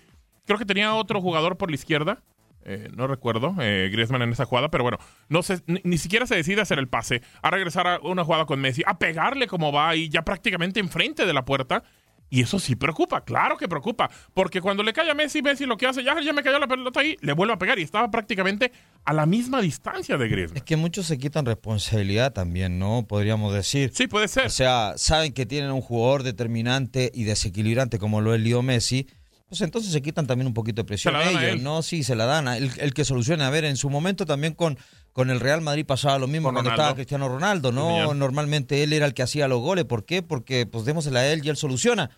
Creo 0.46 0.60
que 0.60 0.66
tenía 0.66 0.94
otro 0.94 1.22
jugador 1.22 1.58
por 1.58 1.70
la 1.70 1.76
izquierda 1.76 2.22
eh, 2.70 2.90
no 2.94 3.08
recuerdo, 3.08 3.56
eh, 3.62 3.88
Griezmann 3.90 4.22
en 4.22 4.34
esa 4.34 4.44
jugada, 4.44 4.70
pero 4.70 4.84
bueno, 4.84 4.98
no 5.30 5.42
sé, 5.42 5.62
ni, 5.68 5.98
siquiera 5.98 6.28
se 6.28 6.36
decide 6.36 6.60
hacer 6.60 6.80
el 6.80 6.90
pase, 6.90 7.22
a 7.42 7.50
regresar 7.50 7.88
a 7.88 8.00
una 8.00 8.26
jugada 8.26 8.46
con 8.46 8.60
Messi, 8.60 8.84
a 8.86 9.00
pegarle 9.00 9.48
como 9.48 9.72
va 9.72 9.88
ahí 9.88 10.10
ya 10.10 10.24
prácticamente 10.24 10.82
enfrente 10.82 11.26
de 11.26 11.34
la 11.34 11.46
puerta. 11.46 11.84
Y 12.30 12.42
eso 12.42 12.60
sí 12.60 12.76
preocupa, 12.76 13.24
claro 13.24 13.56
que 13.56 13.70
preocupa, 13.70 14.12
porque 14.34 14.60
cuando 14.60 14.84
le 14.84 14.92
cae 14.92 15.10
a 15.10 15.14
Messi, 15.14 15.42
Messi 15.42 15.66
lo 15.66 15.78
que 15.78 15.88
hace, 15.88 16.04
ya, 16.04 16.14
ya 16.22 16.34
me 16.34 16.44
cayó 16.44 16.60
la 16.60 16.68
pelota 16.68 17.00
ahí, 17.00 17.16
le 17.22 17.32
vuelve 17.32 17.54
a 17.54 17.58
pegar 17.58 17.80
y 17.80 17.84
estaba 17.84 18.12
prácticamente 18.12 18.74
a 19.06 19.14
la 19.14 19.26
misma 19.26 19.62
distancia 19.62 20.18
de 20.18 20.28
Griezmann. 20.28 20.58
Es 20.58 20.64
que 20.64 20.76
muchos 20.76 21.06
se 21.06 21.18
quitan 21.18 21.46
responsabilidad 21.46 22.34
también, 22.34 22.80
¿no? 22.80 23.06
Podríamos 23.08 23.54
decir. 23.54 23.92
Sí, 23.94 24.08
puede 24.08 24.28
ser. 24.28 24.48
O 24.48 24.50
sea, 24.50 24.96
saben 24.98 25.32
que 25.32 25.46
tienen 25.46 25.72
un 25.72 25.80
jugador 25.80 26.24
determinante 26.24 27.14
y 27.14 27.24
desequilibrante 27.24 27.98
como 27.98 28.20
lo 28.20 28.36
es 28.36 28.42
Leo 28.42 28.62
Messi, 28.62 29.08
pues 29.50 29.62
entonces 29.62 29.94
se 29.94 30.02
quitan 30.02 30.28
también 30.28 30.48
un 30.48 30.54
poquito 30.54 30.82
de 30.82 30.86
presión 30.86 31.16
a 31.16 31.30
ellos, 31.30 31.62
¿no? 31.62 31.82
Sí, 31.82 32.04
se 32.04 32.16
la 32.16 32.26
dan. 32.26 32.48
El, 32.50 32.70
el, 32.78 32.94
que 32.94 33.06
solucione. 33.06 33.44
A 33.44 33.50
ver, 33.50 33.64
en 33.64 33.78
su 33.78 33.90
momento 33.90 34.26
también 34.26 34.54
con, 34.54 34.78
con 35.14 35.30
el 35.30 35.40
Real 35.40 35.62
Madrid 35.62 35.86
pasaba 35.86 36.20
lo 36.20 36.28
mismo 36.28 36.52
cuando 36.52 36.70
estaba 36.70 36.94
Cristiano 36.96 37.30
Ronaldo, 37.30 37.72
¿no? 37.72 38.14
Normalmente 38.14 38.84
él 38.84 38.92
era 38.92 39.06
el 39.06 39.14
que 39.14 39.24
hacía 39.24 39.48
los 39.48 39.62
goles. 39.62 39.86
¿Por 39.86 40.06
qué? 40.06 40.22
Porque 40.22 40.66
pues 40.66 40.84
démosela 40.84 41.22
a 41.22 41.32
él 41.32 41.42
y 41.44 41.50
él 41.50 41.56
soluciona. 41.56 42.12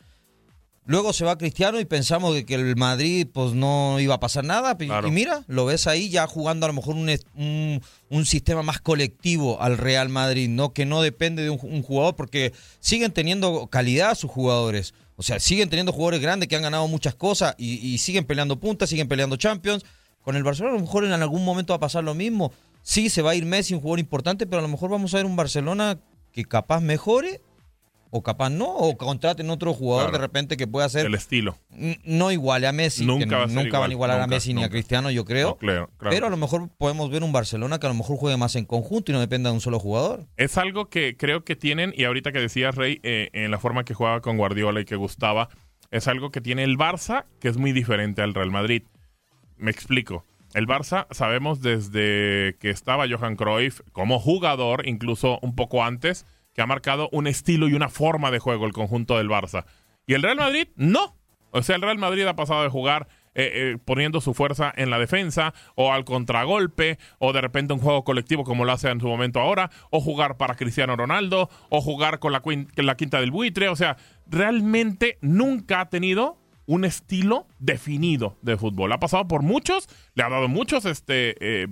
Luego 0.90 1.14
se 1.14 1.24
va 1.24 1.38
Cristiano 1.38 1.80
y 1.80 1.86
pensamos 1.86 2.36
que 2.46 2.56
el 2.56 2.76
Madrid 2.76 3.28
pues 3.32 3.54
no 3.54 4.00
iba 4.00 4.16
a 4.16 4.20
pasar 4.20 4.44
nada. 4.44 4.76
Y 4.80 5.12
mira, 5.12 5.44
lo 5.46 5.66
ves 5.66 5.86
ahí 5.86 6.10
ya 6.10 6.26
jugando 6.26 6.66
a 6.66 6.70
lo 6.70 6.74
mejor 6.74 6.96
un, 6.96 7.08
un, 7.36 7.80
un, 8.10 8.26
sistema 8.26 8.64
más 8.64 8.80
colectivo 8.80 9.62
al 9.62 9.78
Real 9.78 10.10
Madrid, 10.10 10.50
¿no? 10.50 10.74
Que 10.74 10.88
no 10.88 11.04
depende 11.04 11.44
de 11.44 11.52
un, 11.52 11.60
un 11.62 11.84
jugador 11.84 12.16
porque 12.16 12.54
siguen 12.80 13.12
teniendo 13.12 13.68
calidad 13.68 14.16
sus 14.16 14.32
jugadores. 14.32 14.96
O 15.16 15.22
sea, 15.22 15.40
siguen 15.40 15.70
teniendo 15.70 15.94
jugadores 15.94 16.22
grandes 16.22 16.50
que 16.50 16.56
han 16.56 16.64
ganado 16.64 16.88
muchas 16.88 17.14
cosas 17.14 17.54
y, 17.60 17.96
siguen 18.00 18.26
peleando 18.26 18.60
puntas, 18.60 18.90
siguen 18.90 19.08
peleando 19.08 19.36
Champions. 19.36 19.86
Con 20.24 20.38
el 20.38 20.44
Barcelona 20.44 20.74
a 20.74 20.80
lo 20.80 20.86
mejor 20.86 21.06
en 21.06 21.12
algún 21.12 21.46
momento 21.46 21.74
va 21.74 21.78
a 21.78 21.82
pasar 21.82 22.04
lo 22.04 22.16
mismo. 22.16 22.52
Sí, 22.82 23.12
se 23.12 23.22
va 23.22 23.30
a 23.30 23.36
ir 23.36 23.46
Messi, 23.46 23.76
un 23.76 23.82
jugador 23.82 24.00
importante, 24.00 24.48
pero 24.48 24.58
a 24.58 24.64
lo 24.64 24.70
mejor 24.70 24.90
vamos 24.90 25.14
a 25.14 25.18
ver 25.18 25.28
un 25.28 25.36
Barcelona 25.36 26.00
que 26.32 26.46
capaz 26.46 26.80
mejore 26.80 27.42
o 28.12 28.24
capaz 28.24 28.50
no, 28.50 28.68
o 28.76 28.98
contraten 28.98 29.50
otro 29.50 29.74
jugador 29.74 30.06
Claro. 30.10 30.18
de 30.18 30.22
repente 30.28 30.58
que 30.58 30.66
pueda 30.68 30.90
ser 30.90 31.06
El 31.06 31.16
estilo. 31.16 31.58
no 32.04 32.32
iguale 32.32 32.68
a 32.68 32.72
Messi, 32.72 33.06
Nunca 33.06 33.26
que 33.28 33.36
va 33.36 33.44
a 33.44 33.48
ser 33.48 33.56
nunca 33.56 33.68
igual, 33.68 33.82
van 33.82 33.90
a 33.90 33.94
igualar 33.94 34.18
a 34.18 34.22
nunca, 34.24 34.36
Messi 34.36 34.54
ni 34.54 34.64
a. 34.64 34.70
Cristiano, 34.70 35.12
yo 35.12 35.26
creo. 35.26 35.50
No, 35.50 35.58
claro, 35.58 35.90
claro. 35.98 36.14
Pero 36.16 36.28
a 36.28 36.30
lo 36.30 36.38
mejor 36.38 36.70
podemos 36.78 37.10
ver 37.12 37.24
un 37.24 37.32
Barcelona 37.32 37.80
que 37.80 37.86
a 37.86 37.90
lo 37.90 37.96
mejor 37.96 38.18
juegue 38.18 38.38
más 38.38 38.56
en 38.56 38.66
conjunto 38.66 39.12
y 39.12 39.14
no 39.14 39.20
dependa 39.20 39.50
de 39.50 39.56
un 39.56 39.62
solo 39.62 39.80
jugador. 39.80 40.26
Es 40.38 40.58
algo 40.58 40.90
que 40.90 41.16
creo 41.18 41.44
que 41.44 41.56
tienen, 41.56 41.94
y 41.96 42.06
ahorita 42.06 42.32
que 42.32 42.40
decías, 42.40 42.76
Rey, 42.76 43.00
eh, 43.04 43.30
en 43.34 43.52
la 43.52 43.60
forma 43.60 43.84
que 43.84 43.94
jugaba 43.94 44.22
con 44.22 44.38
Guardiola 44.38 44.82
y 44.82 44.86
que 44.86 44.96
gustaba, 44.96 45.50
es 45.92 46.08
algo 46.08 46.32
que 46.32 46.42
tiene 46.42 46.64
el 46.64 46.78
Barça 46.78 47.26
que 47.40 47.48
es 47.48 47.58
muy 47.58 47.72
diferente 47.74 48.22
al 48.22 48.34
Real 48.34 48.52
Madrid. 48.52 48.84
Me 49.58 49.72
explico. 49.72 50.24
El 50.56 50.66
Barça, 50.68 51.06
sabemos 51.12 51.62
desde 51.62 52.56
que 52.60 52.72
estaba 52.72 53.06
Johan 53.08 53.36
Cruyff 53.36 53.82
como 53.92 54.20
jugador, 54.20 54.88
incluso 54.88 55.38
un 55.44 55.56
poco 55.56 55.84
antes, 55.84 56.26
que 56.60 56.64
ha 56.64 56.68
marcado 56.68 57.08
un 57.14 57.26
estilo 57.26 57.70
y 57.70 57.74
una 57.74 57.88
forma 57.88 58.32
de 58.32 58.40
juego 58.40 58.66
el 58.66 58.74
conjunto 58.74 59.18
del 59.18 59.30
Barça. 59.30 59.64
Y 60.06 60.14
el 60.14 60.22
Real 60.22 60.36
Madrid, 60.36 60.68
no. 60.76 61.16
O 61.52 61.64
sea, 61.64 61.78
el 61.78 61.82
Real 61.82 61.98
Madrid 61.98 62.28
ha 62.28 62.36
pasado 62.36 62.64
de 62.64 62.70
jugar 62.70 63.08
eh, 63.34 63.50
eh, 63.54 63.78
poniendo 63.86 64.20
su 64.20 64.34
fuerza 64.34 64.74
en 64.76 64.90
la 64.90 65.00
defensa 65.00 65.54
o 65.76 65.94
al 65.94 66.04
contragolpe 66.04 67.00
o 67.18 67.32
de 67.32 67.40
repente 67.40 67.74
un 67.74 67.80
juego 67.80 68.04
colectivo 68.04 68.44
como 68.44 68.66
lo 68.66 68.74
hace 68.74 68.90
en 68.90 69.00
su 69.00 69.08
momento 69.08 69.40
ahora 69.40 69.72
o 69.90 70.02
jugar 70.02 70.36
para 70.36 70.56
Cristiano 70.56 70.98
Ronaldo 70.98 71.50
o 71.70 71.80
jugar 71.80 72.20
con 72.20 72.34
la, 72.34 72.42
la 72.76 72.98
quinta 72.98 73.22
del 73.22 73.32
buitre. 73.32 73.70
O 73.70 73.78
sea, 73.78 73.96
realmente 74.28 75.18
nunca 75.22 75.80
ha 75.80 75.90
tenido 75.90 76.40
un 76.66 76.84
estilo 76.84 77.48
definido 77.60 78.38
de 78.42 78.58
fútbol. 78.58 78.92
Ha 78.92 79.00
pasado 79.00 79.30
por 79.30 79.44
muchos, 79.44 79.88
le 80.14 80.24
ha 80.24 80.30
dado 80.30 80.50
muchos 80.50 80.84
este, 80.84 81.38
eh, 81.40 81.68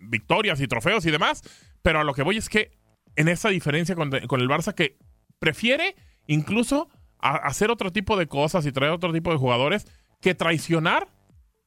victorias 0.00 0.60
y 0.60 0.66
trofeos 0.66 1.06
y 1.06 1.12
demás, 1.12 1.44
pero 1.82 2.00
a 2.00 2.04
lo 2.04 2.12
que 2.12 2.24
voy 2.24 2.38
es 2.38 2.48
que 2.48 2.81
en 3.16 3.28
esa 3.28 3.48
diferencia 3.48 3.94
con, 3.94 4.10
con 4.26 4.40
el 4.40 4.48
Barça 4.48 4.74
que 4.74 4.96
prefiere 5.38 5.94
incluso 6.26 6.88
a- 7.18 7.36
hacer 7.36 7.70
otro 7.70 7.90
tipo 7.92 8.16
de 8.16 8.26
cosas 8.26 8.64
y 8.66 8.72
traer 8.72 8.92
otro 8.92 9.12
tipo 9.12 9.30
de 9.30 9.36
jugadores 9.38 9.86
que 10.20 10.34
traicionar 10.34 11.08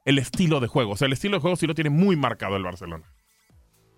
el 0.05 0.17
estilo 0.19 0.59
de 0.59 0.67
juego. 0.67 0.91
O 0.91 0.97
sea, 0.97 1.07
el 1.07 1.13
estilo 1.13 1.37
de 1.37 1.41
juego 1.41 1.55
sí 1.55 1.67
lo 1.67 1.75
tiene 1.75 1.89
muy 1.89 2.15
marcado 2.15 2.55
el 2.55 2.63
Barcelona. 2.63 3.11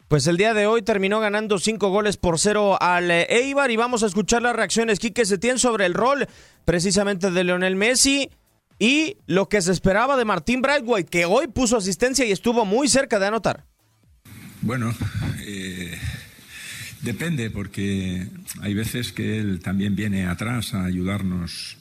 Pues 0.08 0.26
el 0.28 0.38
día 0.38 0.54
de 0.54 0.68
hoy 0.68 0.82
terminó 0.84 1.20
ganando 1.20 1.60
cinco 1.60 1.90
goles 1.90 2.16
por 2.16 2.40
cero 2.40 2.78
al 2.82 3.12
eh, 3.12 3.28
Eibar 3.30 3.70
y 3.72 3.76
vamos 3.76 4.04
a 4.04 4.06
escuchar 4.06 4.42
las 4.42 4.56
reacciones 4.56 5.00
Quique 5.00 5.26
Setién 5.26 5.60
sobre 5.60 5.86
el 5.86 5.94
rol 5.94 6.28
precisamente 6.64 7.30
de 7.30 7.44
Leonel 7.44 7.76
Messi 7.76 8.30
y 8.80 9.18
lo 9.26 9.50
que 9.50 9.62
se 9.62 9.74
esperaba 9.74 10.16
de 10.16 10.24
Martín 10.24 10.62
Brightwhite, 10.62 11.10
que 11.10 11.26
hoy 11.26 11.48
puso 11.48 11.76
asistencia 11.76 12.24
y 12.26 12.32
estuvo 12.32 12.64
muy 12.64 12.88
cerca 12.88 13.20
de 13.20 13.28
anotar. 13.28 13.66
Bueno, 14.62 14.94
eh, 15.46 16.00
depende 17.02 17.50
porque 17.50 18.28
hay 18.62 18.74
veces 18.74 19.12
que 19.12 19.40
él 19.40 19.60
también 19.60 19.96
viene 19.96 20.26
atrás 20.26 20.74
a 20.74 20.86
ayudarnos 20.86 21.78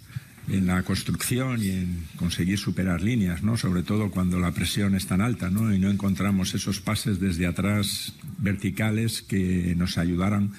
en 0.48 0.66
la 0.66 0.82
construcción 0.82 1.62
y 1.62 1.70
en 1.70 2.04
conseguir 2.16 2.58
superar 2.58 3.02
líneas, 3.02 3.42
¿no? 3.42 3.56
Sobre 3.56 3.82
todo 3.82 4.10
cuando 4.10 4.38
la 4.38 4.52
presión 4.52 4.94
es 4.94 5.06
tan 5.06 5.20
alta, 5.20 5.50
¿no? 5.50 5.74
Y 5.74 5.78
no 5.78 5.90
encontramos 5.90 6.54
esos 6.54 6.80
pases 6.80 7.18
desde 7.18 7.46
atrás 7.46 8.12
verticales 8.38 9.22
que 9.22 9.74
nos 9.76 9.98
ayudaran, 9.98 10.52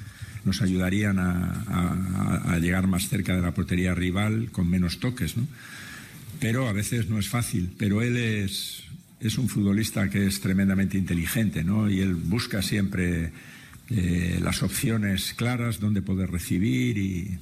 nos 0.43 0.61
ayudarían 0.61 1.19
a, 1.19 2.57
llegar 2.59 2.87
más 2.87 3.07
cerca 3.07 3.35
de 3.35 3.41
la 3.41 3.53
portería 3.53 3.93
rival 3.93 4.49
con 4.51 4.69
menos 4.69 4.99
toques, 4.99 5.37
¿no? 5.37 5.47
pero 6.39 6.67
a 6.67 6.73
veces 6.73 7.09
no 7.09 7.19
es 7.19 7.29
fácil. 7.29 7.71
Pero 7.77 8.01
él 8.01 8.17
es, 8.17 8.83
es 9.19 9.37
un 9.37 9.49
futbolista 9.49 10.09
que 10.09 10.25
es 10.27 10.41
tremendamente 10.41 10.97
inteligente, 10.97 11.63
¿no? 11.63 11.89
Y 11.89 12.01
él 12.01 12.15
busca 12.15 12.61
siempre 12.61 13.31
eh, 13.89 14.39
las 14.41 14.63
opciones 14.63 15.33
claras 15.33 15.79
donde 15.79 16.01
poder 16.01 16.29
recibir 16.29 16.97
y 16.97 17.37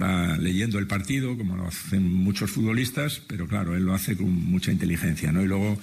va 0.00 0.38
leyendo 0.38 0.78
el 0.78 0.86
partido, 0.86 1.36
como 1.36 1.56
lo 1.56 1.66
hacen 1.66 2.10
muchos 2.10 2.50
futbolistas, 2.50 3.20
pero 3.26 3.46
claro, 3.46 3.76
él 3.76 3.84
lo 3.84 3.92
hace 3.92 4.16
con 4.16 4.30
mucha 4.30 4.72
inteligencia, 4.72 5.32
¿no? 5.32 5.42
Y 5.42 5.46
luego, 5.46 5.78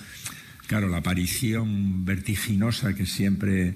claro, 0.65 0.89
la 0.89 0.97
aparición 0.97 2.05
vertiginosa 2.05 2.95
que 2.95 3.05
siempre 3.05 3.75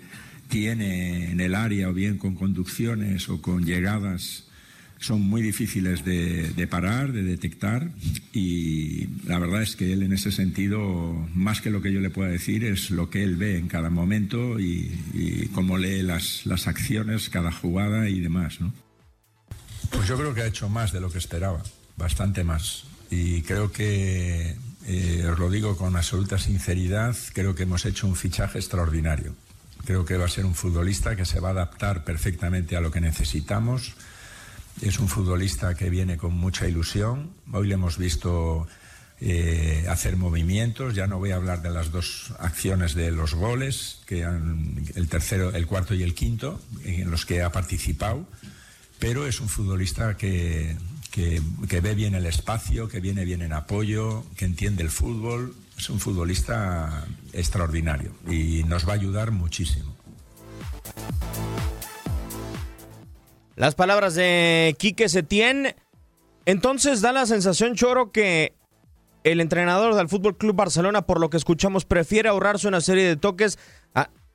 tiene 0.49 1.31
en 1.31 1.39
el 1.39 1.53
área, 1.53 1.89
o 1.89 1.93
bien 1.93 2.17
con 2.17 2.35
conducciones 2.35 3.29
o 3.29 3.41
con 3.41 3.65
llegadas 3.65 4.45
son 4.99 5.21
muy 5.21 5.41
difíciles 5.41 6.05
de, 6.05 6.67
parar, 6.69 7.11
de 7.11 7.23
detectar 7.23 7.91
y 8.31 9.07
la 9.25 9.37
verdad 9.39 9.61
es 9.61 9.75
que 9.75 9.91
él 9.91 10.03
en 10.03 10.13
ese 10.13 10.31
sentido, 10.31 11.27
más 11.33 11.61
que 11.61 11.69
lo 11.69 11.81
que 11.81 11.91
yo 11.91 11.99
le 11.99 12.09
pueda 12.09 12.29
decir, 12.29 12.63
es 12.63 12.89
lo 12.89 13.09
que 13.09 13.23
él 13.23 13.35
ve 13.35 13.57
en 13.57 13.67
cada 13.67 13.89
momento 13.89 14.59
y, 14.59 14.97
y 15.13 15.47
cómo 15.47 15.77
lee 15.77 16.03
las, 16.03 16.45
las 16.45 16.67
acciones, 16.67 17.29
cada 17.29 17.51
jugada 17.51 18.07
y 18.07 18.19
demás. 18.21 18.61
¿no? 18.61 18.73
Pues 19.91 20.07
yo 20.07 20.17
creo 20.17 20.33
que 20.33 20.41
ha 20.41 20.47
hecho 20.47 20.69
más 20.69 20.91
de 20.91 20.99
lo 20.99 21.11
que 21.11 21.17
esperaba, 21.17 21.61
bastante 21.97 22.43
más. 22.43 22.85
Y 23.09 23.43
creo 23.43 23.71
que, 23.71 24.55
eh, 24.85 25.27
os 25.31 25.39
lo 25.39 25.49
digo 25.49 25.77
con 25.77 25.95
absoluta 25.95 26.37
sinceridad, 26.37 27.15
creo 27.33 27.55
que 27.55 27.63
hemos 27.63 27.85
hecho 27.85 28.07
un 28.07 28.15
fichaje 28.15 28.57
extraordinario. 28.57 29.35
Creo 29.85 30.05
que 30.05 30.17
va 30.17 30.25
a 30.25 30.29
ser 30.29 30.45
un 30.45 30.55
futbolista 30.55 31.15
que 31.15 31.25
se 31.25 31.39
va 31.39 31.49
a 31.49 31.51
adaptar 31.51 32.03
perfectamente 32.03 32.75
a 32.75 32.81
lo 32.81 32.91
que 32.91 33.01
necesitamos. 33.01 33.95
Es 34.81 34.99
un 34.99 35.07
futbolista 35.07 35.75
que 35.75 35.89
viene 35.89 36.17
con 36.17 36.33
mucha 36.33 36.67
ilusión. 36.67 37.31
Hoy 37.51 37.67
le 37.67 37.75
hemos 37.75 37.97
visto 37.97 38.67
eh, 39.21 39.85
hacer 39.89 40.17
movimientos. 40.17 40.95
Ya 40.95 41.07
no 41.07 41.19
voy 41.19 41.31
a 41.31 41.35
hablar 41.35 41.61
de 41.61 41.69
las 41.69 41.91
dos 41.91 42.33
acciones 42.39 42.93
de 42.93 43.11
los 43.11 43.33
goles, 43.35 43.99
que 44.05 44.23
el 44.23 45.07
tercero, 45.07 45.55
el 45.55 45.67
cuarto 45.67 45.93
y 45.93 46.03
el 46.03 46.13
quinto, 46.13 46.61
en 46.83 47.09
los 47.09 47.25
que 47.25 47.41
ha 47.41 47.51
participado. 47.51 48.27
Pero 48.99 49.25
es 49.27 49.39
un 49.39 49.47
futbolista 49.47 50.17
que, 50.17 50.75
que, 51.11 51.41
que 51.69 51.79
ve 51.79 51.95
bien 51.95 52.15
el 52.15 52.25
espacio, 52.25 52.87
que 52.87 52.99
viene 52.99 53.23
bien 53.23 53.41
en 53.41 53.53
apoyo, 53.53 54.25
que 54.35 54.45
entiende 54.45 54.83
el 54.83 54.89
fútbol. 54.89 55.55
Es 55.77 55.89
un 55.89 55.99
futbolista 55.99 57.05
extraordinario 57.31 58.11
y 58.29 58.63
nos 58.63 58.87
va 58.87 58.91
a 58.91 58.95
ayudar 58.95 59.31
muchísimo. 59.31 59.95
Las 63.55 63.75
palabras 63.75 64.15
de 64.15 64.75
Quique 64.79 65.09
Setién. 65.09 65.75
Entonces 66.45 67.01
da 67.01 67.11
la 67.11 67.25
sensación, 67.25 67.75
Choro, 67.75 68.11
que 68.11 68.53
el 69.23 69.39
entrenador 69.39 69.95
del 69.95 70.09
Fútbol 70.09 70.37
Club 70.37 70.55
Barcelona, 70.55 71.05
por 71.05 71.19
lo 71.19 71.29
que 71.29 71.37
escuchamos, 71.37 71.85
prefiere 71.85 72.29
ahorrarse 72.29 72.67
una 72.67 72.81
serie 72.81 73.05
de 73.05 73.15
toques, 73.15 73.57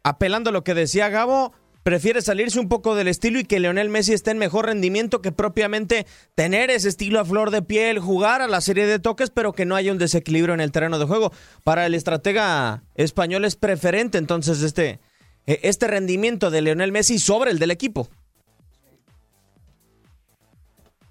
apelando 0.03 0.51
a 0.51 0.53
lo 0.53 0.65
que 0.65 0.75
decía 0.75 1.11
Gabo, 1.11 1.53
prefiere 1.83 2.23
salirse 2.23 2.61
un 2.61 2.69
poco 2.69 2.95
del 2.95 3.09
estilo 3.09 3.39
y 3.39 3.45
que 3.45 3.61
Leonel 3.61 3.89
Messi 3.89 4.13
esté 4.13 4.31
en 4.31 4.39
mejor 4.39 4.67
rendimiento 4.67 5.21
que 5.21 5.33
propiamente 5.33 6.07
tener 6.35 6.71
ese 6.71 6.89
estilo 6.89 7.21
a 7.21 7.25
flor 7.25 7.51
de 7.51 7.63
piel, 7.63 7.99
jugar 7.99 8.41
a 8.41 8.47
la 8.47 8.61
serie 8.61 8.87
de 8.87 8.99
toques, 8.99 9.31
pero 9.31 9.53
que 9.53 9.67
no 9.67 9.75
haya 9.75 9.93
un 9.93 9.99
desequilibrio 9.99 10.55
en 10.55 10.61
el 10.61 10.73
terreno 10.73 10.99
de 10.99 11.07
juego. 11.07 11.33
Para 11.65 11.87
el 11.87 11.95
estratega 11.95 12.85
español 12.95 13.45
es 13.45 13.57
preferente 13.57 14.19
entonces 14.19 14.63
este, 14.63 15.01
eh, 15.47 15.61
este 15.63 15.89
rendimiento 15.89 16.51
de 16.51 16.63
Leonel 16.63 16.93
Messi 16.93 17.19
sobre 17.19 17.51
el 17.51 17.59
del 17.59 17.71
equipo. 17.71 18.09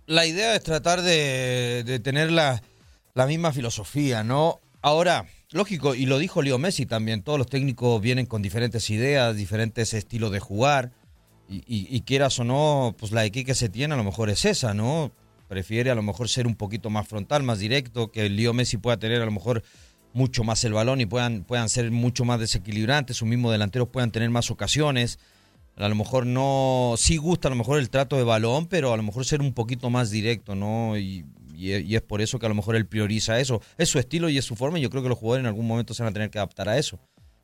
La 0.07 0.25
idea 0.25 0.55
es 0.55 0.63
tratar 0.63 1.01
de, 1.01 1.83
de 1.85 1.99
tener 1.99 2.31
la, 2.31 2.61
misma 3.27 3.51
filosofía, 3.51 4.23
¿no? 4.23 4.61
Ahora, 4.81 5.25
lógico, 5.51 5.95
y 5.95 6.05
lo 6.05 6.17
dijo 6.17 6.41
Leo 6.41 6.57
Messi 6.57 6.85
también, 6.85 7.23
todos 7.23 7.37
los 7.37 7.47
técnicos 7.49 8.01
vienen 8.01 8.25
con 8.25 8.41
diferentes 8.41 8.89
ideas, 8.89 9.35
diferentes 9.35 9.93
estilos 9.93 10.31
de 10.31 10.39
jugar, 10.39 10.91
y, 11.49 11.63
y- 11.67 12.01
quieras 12.01 12.39
o 12.39 12.45
no, 12.45 12.95
pues 12.97 13.11
la 13.11 13.25
equipe 13.25 13.45
que 13.47 13.55
se 13.55 13.67
tiene 13.69 13.93
a 13.93 13.97
lo 13.97 14.03
mejor 14.05 14.29
es 14.29 14.45
esa, 14.45 14.73
¿no? 14.73 15.11
Prefiere 15.49 15.91
a 15.91 15.95
lo 15.95 16.03
mejor 16.03 16.29
ser 16.29 16.47
un 16.47 16.55
poquito 16.55 16.89
más 16.89 17.07
frontal, 17.07 17.43
más 17.43 17.59
directo, 17.59 18.09
que 18.11 18.29
Leo 18.29 18.53
Messi 18.53 18.77
pueda 18.77 18.97
tener 18.97 19.21
a 19.21 19.25
lo 19.25 19.31
mejor 19.31 19.63
mucho 20.13 20.43
más 20.45 20.63
el 20.63 20.73
balón 20.73 21.01
y 21.01 21.05
puedan, 21.05 21.43
puedan 21.43 21.67
ser 21.69 21.91
mucho 21.91 22.23
más 22.23 22.39
desequilibrantes, 22.39 23.17
sus 23.17 23.27
mismos 23.27 23.51
delanteros 23.51 23.89
puedan 23.89 24.11
tener 24.11 24.29
más 24.29 24.51
ocasiones. 24.51 25.19
A 25.77 25.88
lo 25.89 25.96
mejor 25.96 26.25
no, 26.25 26.96
sí 26.98 27.17
gusta 27.17 27.48
a 27.48 27.51
lo 27.51 27.55
mejor 27.55 27.77
el 27.79 27.89
trato 27.89 28.17
de 28.17 28.24
balón, 28.24 28.65
pero 28.67 28.93
a 28.93 28.98
lo 28.98 29.03
mejor 29.03 29.25
ser 29.25 29.41
un 29.41 29.53
poquito 29.53 29.89
más 29.89 30.10
directo, 30.10 30.55
¿no? 30.55 30.98
Y, 30.98 31.24
es- 31.60 31.86
y 31.86 31.96
es 31.96 32.01
por 32.01 32.22
eso 32.22 32.39
que 32.39 32.46
a 32.48 32.50
lo 32.50 32.55
mejor 32.55 32.75
él 32.75 32.86
prioriza 32.88 33.39
eso. 33.39 33.62
Es 33.77 33.89
su 33.89 34.00
estilo 34.00 34.27
y 34.29 34.38
es 34.38 34.46
su 34.46 34.55
forma 34.55 34.79
y 34.79 34.81
yo 34.81 34.89
creo 34.89 35.03
que 35.03 35.10
los 35.10 35.17
jugadores 35.17 35.43
en 35.43 35.48
algún 35.48 35.67
momento 35.67 35.93
se 35.93 36.01
van 36.03 36.12
a 36.12 36.13
tener 36.13 36.29
que 36.31 36.39
adaptar 36.39 36.67
a 36.69 36.77
eso. 36.77 37.00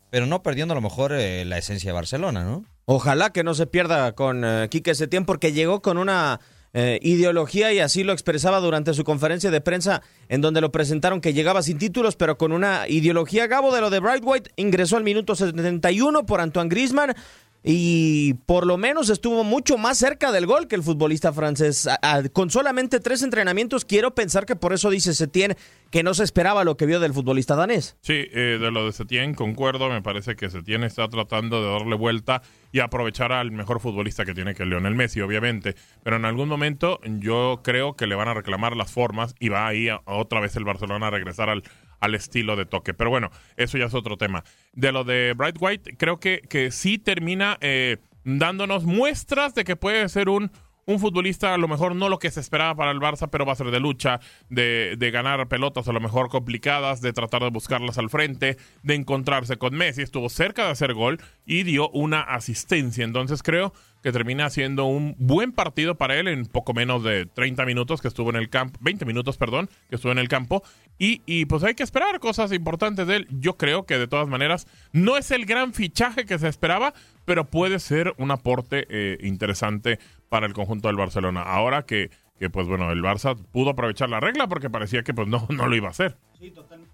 Pero 0.10 0.26
no 0.26 0.44
perdiendo 0.44 0.74
a 0.74 0.76
lo 0.76 0.82
mejor 0.82 1.12
eh, 1.14 1.46
la 1.46 1.58
esencia 1.58 1.90
de 1.90 1.94
Barcelona, 1.94 2.44
¿no? 2.44 2.66
Ojalá 2.86 3.32
que 3.32 3.44
no 3.44 3.54
se 3.54 3.66
pierda 3.68 4.12
con 4.14 4.44
eh, 4.46 4.68
Quique 4.70 4.94
Setién 4.96 5.26
porque 5.26 5.54
llegó 5.54 5.82
con 5.82 5.98
una 5.98 6.40
eh, 6.76 7.00
ideología 7.02 7.72
y 7.72 7.80
así 7.80 8.04
lo 8.04 8.14
expresaba 8.14 8.60
durante 8.60 8.94
su 8.94 9.04
conferencia 9.04 9.50
de 9.52 9.62
prensa 9.62 10.02
en 10.28 10.42
donde 10.42 10.60
lo 10.60 10.72
presentaron 10.72 11.22
que 11.22 11.34
llegaba 11.34 11.62
sin 11.64 11.78
títulos 11.78 12.16
pero 12.16 12.38
con 12.38 12.52
una 12.52 12.88
ideología. 12.88 13.48
Gabo 13.48 13.74
de 13.74 13.82
lo 13.82 13.90
de 13.90 14.00
Bright 14.00 14.24
White 14.26 14.52
ingresó 14.56 14.98
al 14.98 15.04
minuto 15.04 15.36
71 15.36 16.26
por 16.26 16.42
Antoine 16.42 16.70
Griezmann 16.70 17.16
y 17.64 18.34
por 18.46 18.68
lo 18.68 18.78
menos 18.78 19.10
estuvo 19.10 19.44
mucho 19.44 19.78
más 19.78 19.98
cerca 19.98 20.32
del 20.32 20.46
gol 20.46 20.68
que 20.68 20.76
el 20.76 20.84
futbolista 20.84 21.32
francés. 21.32 21.88
con 22.34 22.50
solamente 22.50 23.00
tres 23.00 23.24
entrenamientos, 23.24 23.86
quiero 23.86 24.14
pensar 24.14 24.46
que 24.46 24.56
por 24.56 24.74
eso 24.74 24.90
dice 24.90 25.14
Setién 25.14 25.56
que 25.90 26.04
no 26.04 26.14
se 26.14 26.24
esperaba 26.24 26.64
lo 26.64 26.76
que 26.76 26.86
vio 26.86 27.00
del 27.00 27.14
futbolista 27.14 27.56
danés. 27.56 27.96
Sí, 28.02 28.28
eh, 28.32 28.58
de 28.60 28.72
lo 28.72 28.86
de 28.86 28.92
Setién 28.92 29.34
concuerdo, 29.36 29.90
me 29.90 30.02
parece 30.02 30.36
que 30.36 30.50
Setién 30.50 30.84
está 30.84 31.08
tratando 31.08 31.64
de 31.64 31.72
darle 31.72 31.96
vuelta 31.96 32.42
y 32.72 32.80
aprovechar 32.80 33.32
al 33.32 33.52
mejor 33.52 33.80
futbolista 33.80 34.26
que 34.26 34.34
tiene 34.34 34.56
que 34.56 34.66
Lionel 34.66 34.96
Messi, 34.96 35.22
obviamente, 35.22 35.76
pero 36.04 36.16
en 36.16 36.26
algún 36.26 36.50
momento 36.50 37.00
yo 37.04 37.62
creo 37.64 37.96
que 37.96 38.08
le 38.08 38.16
van 38.16 38.28
a 38.28 38.34
reclamar 38.34 38.76
las 38.76 38.92
formas 38.92 39.36
y 39.40 39.50
va 39.50 39.68
ahí 39.68 39.88
a, 39.88 40.02
otra 40.06 40.40
vez 40.40 40.56
el 40.56 40.66
Barcelona 40.66 41.08
a 41.08 41.12
regresar 41.12 41.50
al, 41.50 41.64
al 42.04 42.16
estilo 42.16 42.58
de 42.58 42.66
toque. 42.66 42.94
Pero 42.94 43.10
bueno, 43.10 43.32
eso 43.56 43.78
ya 43.78 43.86
es 43.86 43.94
otro 43.94 44.18
tema. 44.18 44.44
De 44.74 44.92
lo 44.92 45.06
de 45.06 45.34
Bright 45.38 45.56
White, 45.58 45.96
creo 45.98 46.20
que, 46.20 46.42
que 46.50 46.70
sí 46.70 46.98
termina 46.98 47.58
eh, 47.62 47.98
dándonos 48.26 48.84
muestras 48.84 49.56
de 49.56 49.64
que 49.64 49.78
puede 49.78 50.10
ser 50.10 50.28
un, 50.28 50.52
un 50.86 51.00
futbolista, 51.00 51.54
a 51.54 51.58
lo 51.58 51.68
mejor 51.68 51.96
no 51.96 52.10
lo 52.10 52.20
que 52.20 52.32
se 52.32 52.40
esperaba 52.40 52.76
para 52.76 52.92
el 52.92 53.00
Barça, 53.00 53.30
pero 53.30 53.46
va 53.46 53.54
a 53.54 53.56
ser 53.56 53.72
de 53.72 53.80
lucha, 53.80 54.20
de, 54.50 54.96
de, 54.98 55.12
ganar 55.12 55.48
pelotas 55.48 55.88
a 55.88 55.94
lo 55.94 56.00
mejor 56.00 56.30
complicadas, 56.30 57.02
de 57.02 57.14
tratar 57.14 57.44
de 57.44 57.50
buscarlas 57.50 57.98
al 57.98 58.10
frente, 58.10 58.58
de 58.84 58.96
encontrarse 58.96 59.58
con 59.58 59.76
Messi. 59.76 60.02
Estuvo 60.02 60.30
cerca 60.30 60.66
de 60.66 60.72
hacer 60.72 60.94
gol 60.94 61.22
y 61.46 61.64
dio 61.64 61.90
una 61.90 62.22
asistencia. 62.22 63.04
Entonces 63.04 63.44
creo 63.44 63.74
que 64.04 64.12
termina 64.12 64.50
siendo 64.50 64.84
un 64.84 65.16
buen 65.18 65.54
partido 65.54 65.96
para 65.96 66.20
él 66.20 66.28
en 66.28 66.46
poco 66.46 66.74
menos 66.74 67.04
de 67.04 67.26
30 67.26 67.66
minutos 67.66 68.02
que 68.02 68.10
estuvo 68.10 68.30
en 68.30 68.36
el 68.36 68.50
campo, 68.50 68.78
20 68.82 69.06
minutos, 69.06 69.38
perdón, 69.38 69.70
que 69.90 69.96
estuvo 69.96 70.12
en 70.12 70.18
el 70.18 70.28
campo. 70.28 70.62
Y, 71.00 71.22
y, 71.26 71.46
pues 71.46 71.64
hay 71.64 71.74
que 71.74 71.84
esperar 71.84 72.20
cosas 72.20 72.52
importantes 72.52 73.08
de 73.08 73.16
él. 73.16 73.28
Yo 73.32 73.58
creo 73.58 73.86
que 73.86 73.98
de 73.98 74.08
todas 74.08 74.28
maneras 74.28 74.68
no 74.92 75.16
es 75.18 75.32
el 75.32 75.46
gran 75.46 75.74
fichaje 75.74 76.26
que 76.26 76.38
se 76.38 76.50
esperaba, 76.50 76.94
pero 77.26 77.46
puede 77.50 77.80
ser 77.80 78.14
un 78.18 78.32
aporte 78.32 78.86
eh, 78.90 79.18
interesante 79.22 80.00
para 80.34 80.48
el 80.48 80.54
conjunto 80.54 80.88
del 80.88 80.98
Barcelona. 80.98 81.44
Ahora 81.44 81.86
que, 81.86 82.10
que, 82.40 82.50
pues 82.50 82.68
bueno, 82.68 82.92
el 82.92 83.04
Barça 83.04 83.38
pudo 83.52 83.70
aprovechar 83.70 84.10
la 84.10 84.20
regla 84.20 84.48
porque 84.48 84.68
parecía 84.68 85.04
que 85.04 85.14
pues 85.14 85.28
no, 85.28 85.46
no 85.50 85.68
lo 85.68 85.76
iba 85.76 85.90
a 85.90 85.92
hacer. 85.92 86.18
Sí, 86.40 86.50
totalmente. 86.50 86.92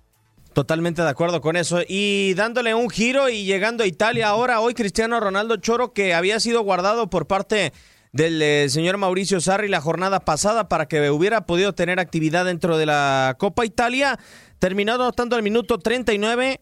Totalmente 0.52 1.02
de 1.04 1.08
acuerdo 1.08 1.40
con 1.40 1.56
eso. 1.56 1.80
Y 1.88 2.34
dándole 2.34 2.74
un 2.74 2.90
giro 2.90 3.30
y 3.30 3.46
llegando 3.46 3.86
a 3.86 3.88
Italia 3.88 4.28
ahora, 4.28 4.60
hoy 4.60 4.74
Cristiano 4.74 5.22
Ronaldo 5.22 5.56
Choro, 5.56 5.94
que 5.94 6.14
había 6.14 6.42
sido 6.42 6.64
guardado 6.64 7.10
por 7.10 7.28
parte 7.28 7.72
del 8.12 8.42
eh, 8.42 8.68
señor 8.68 8.98
Mauricio 8.98 9.40
Sarri 9.40 9.70
la 9.70 9.80
jornada 9.80 10.20
pasada 10.26 10.68
para 10.68 10.90
que 10.90 11.10
hubiera 11.10 11.46
podido 11.46 11.72
tener 11.72 12.02
actividad 12.02 12.44
dentro 12.44 12.78
de 12.78 12.88
la 12.88 13.38
Copa 13.40 13.66
Italia, 13.66 14.20
terminó 14.60 14.96
anotando 14.96 15.38
al 15.38 15.44
minuto 15.44 15.78
39 15.78 16.60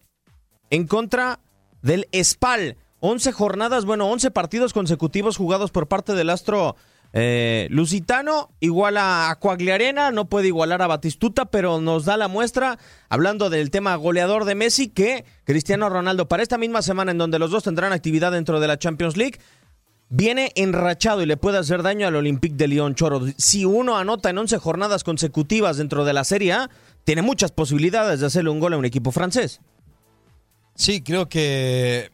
en 0.69 0.85
contra 0.85 1.39
del 1.81 2.07
Spal. 2.13 2.77
11 2.99 3.31
jornadas, 3.31 3.85
bueno, 3.85 4.09
11 4.09 4.31
partidos 4.31 4.73
consecutivos 4.73 5.37
jugados 5.37 5.71
por 5.71 5.87
parte 5.87 6.13
del 6.13 6.29
Astro 6.29 6.75
eh, 7.13 7.67
Lusitano 7.69 8.51
iguala 8.59 9.29
a 9.29 9.39
Coagliarena, 9.39 10.11
no 10.11 10.25
puede 10.29 10.47
igualar 10.47 10.81
a 10.81 10.87
Batistuta, 10.87 11.45
pero 11.45 11.79
nos 11.79 12.05
da 12.05 12.17
la 12.17 12.27
muestra, 12.27 12.77
hablando 13.09 13.49
del 13.49 13.71
tema 13.71 13.95
goleador 13.95 14.45
de 14.45 14.55
Messi, 14.55 14.89
que 14.89 15.25
Cristiano 15.43 15.89
Ronaldo 15.89 16.27
para 16.27 16.43
esta 16.43 16.57
misma 16.57 16.81
semana 16.81 17.11
en 17.11 17.17
donde 17.17 17.39
los 17.39 17.51
dos 17.51 17.63
tendrán 17.63 17.93
actividad 17.93 18.31
dentro 18.31 18.59
de 18.59 18.67
la 18.67 18.77
Champions 18.77 19.15
League, 19.15 19.39
viene 20.09 20.51
enrachado 20.55 21.21
y 21.21 21.25
le 21.25 21.37
puede 21.37 21.57
hacer 21.57 21.83
daño 21.83 22.07
al 22.07 22.15
Olympique 22.15 22.55
de 22.55 22.67
Lyon 22.67 22.95
Choro. 22.95 23.21
Si 23.37 23.65
uno 23.65 23.97
anota 23.97 24.29
en 24.29 24.37
11 24.37 24.57
jornadas 24.57 25.03
consecutivas 25.03 25.77
dentro 25.77 26.05
de 26.05 26.13
la 26.13 26.23
Serie 26.23 26.53
A, 26.53 26.69
tiene 27.03 27.21
muchas 27.21 27.51
posibilidades 27.51 28.19
de 28.19 28.25
hacerle 28.25 28.49
un 28.49 28.59
gol 28.59 28.73
a 28.73 28.77
un 28.77 28.85
equipo 28.85 29.11
francés. 29.11 29.61
Sí, 30.75 31.01
creo 31.01 31.27
que 31.29 32.11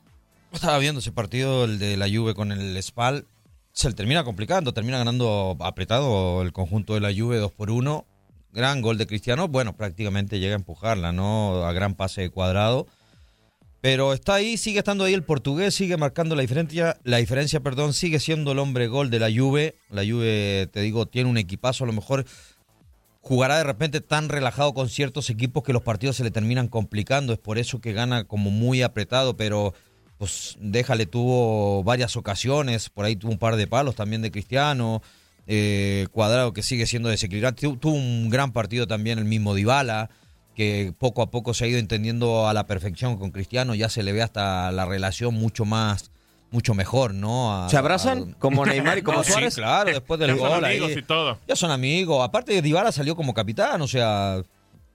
estaba 0.53 0.77
viendo 0.77 0.99
ese 0.99 1.11
partido, 1.11 1.65
el 1.65 1.79
de 1.79 1.97
la 1.97 2.07
Juve 2.07 2.33
con 2.33 2.51
el 2.51 2.81
Spal 2.81 3.25
se 3.73 3.89
le 3.89 3.95
termina 3.95 4.23
complicando, 4.23 4.73
termina 4.73 4.99
ganando 4.99 5.57
apretado 5.59 6.41
el 6.43 6.53
conjunto 6.53 6.93
de 6.93 7.01
la 7.01 7.13
Juve 7.13 7.37
2 7.37 7.51
por 7.51 7.71
1. 7.71 8.05
Gran 8.53 8.81
gol 8.81 8.99
de 8.99 9.07
Cristiano, 9.07 9.47
bueno, 9.47 9.75
prácticamente 9.75 10.39
llega 10.39 10.53
a 10.53 10.59
empujarla, 10.59 11.11
¿no? 11.11 11.65
A 11.65 11.73
gran 11.73 11.95
pase 11.95 12.21
de 12.21 12.29
cuadrado. 12.29 12.85
Pero 13.81 14.13
está 14.13 14.35
ahí, 14.35 14.57
sigue 14.57 14.77
estando 14.77 15.03
ahí 15.03 15.13
el 15.13 15.23
portugués, 15.23 15.73
sigue 15.73 15.97
marcando 15.97 16.35
la 16.35 16.43
diferencia, 16.43 16.97
la 17.03 17.17
diferencia, 17.17 17.61
perdón, 17.61 17.93
sigue 17.93 18.19
siendo 18.19 18.51
el 18.51 18.59
hombre 18.59 18.87
gol 18.87 19.09
de 19.09 19.19
la 19.19 19.29
Juve. 19.35 19.75
La 19.89 20.03
Juve, 20.03 20.69
te 20.71 20.81
digo, 20.81 21.07
tiene 21.07 21.29
un 21.29 21.37
equipazo, 21.37 21.83
a 21.83 21.87
lo 21.87 21.93
mejor 21.93 22.25
jugará 23.21 23.57
de 23.57 23.63
repente 23.63 24.01
tan 24.01 24.29
relajado 24.29 24.73
con 24.75 24.87
ciertos 24.87 25.31
equipos 25.31 25.63
que 25.63 25.73
los 25.73 25.81
partidos 25.81 26.17
se 26.17 26.23
le 26.23 26.31
terminan 26.31 26.67
complicando, 26.67 27.33
es 27.33 27.39
por 27.39 27.57
eso 27.57 27.81
que 27.81 27.93
gana 27.93 28.25
como 28.25 28.51
muy 28.51 28.83
apretado, 28.83 29.35
pero 29.35 29.73
pues 30.23 30.55
déjale, 30.61 31.05
tuvo 31.05 31.83
varias 31.83 32.15
ocasiones, 32.15 32.89
por 32.89 33.03
ahí 33.03 33.17
tuvo 33.17 33.33
un 33.33 33.37
par 33.37 33.57
de 33.57 33.67
palos 33.67 33.93
también 33.93 34.21
de 34.21 34.31
Cristiano, 34.31 35.01
eh, 35.47 36.07
Cuadrado 36.13 36.53
que 36.53 36.63
sigue 36.63 36.85
siendo 36.85 37.09
desequilibrante, 37.09 37.67
tuvo 37.77 37.93
un 37.93 38.29
gran 38.29 38.53
partido 38.53 38.87
también 38.87 39.19
el 39.19 39.25
mismo 39.25 39.53
Dybala, 39.53 40.09
que 40.55 40.93
poco 40.97 41.23
a 41.23 41.29
poco 41.29 41.53
se 41.53 41.65
ha 41.65 41.67
ido 41.67 41.77
entendiendo 41.77 42.47
a 42.47 42.53
la 42.53 42.67
perfección 42.67 43.17
con 43.17 43.31
Cristiano, 43.31 43.75
ya 43.75 43.89
se 43.89 44.01
le 44.01 44.13
ve 44.13 44.21
hasta 44.21 44.71
la 44.71 44.85
relación 44.85 45.33
mucho 45.33 45.65
más 45.65 46.09
mucho 46.51 46.73
mejor, 46.73 47.13
¿no? 47.13 47.67
¿Se 47.69 47.75
abrazan? 47.75 48.31
como 48.39 48.65
Neymar 48.65 48.99
y 48.99 49.01
como 49.03 49.25
Suárez. 49.25 49.55
Sí, 49.55 49.59
claro, 49.59 49.91
después 49.91 50.21
del 50.21 50.29
ya 50.29 50.37
gol. 50.37 50.51
Son 50.51 50.63
amigos 50.63 50.91
y 50.95 51.01
todo. 51.01 51.37
Ya 51.49 51.57
son 51.57 51.71
amigos. 51.71 52.23
Aparte, 52.23 52.61
Dybala 52.61 52.93
salió 52.93 53.17
como 53.17 53.33
capitán, 53.33 53.81
o 53.81 53.87
sea, 53.89 54.41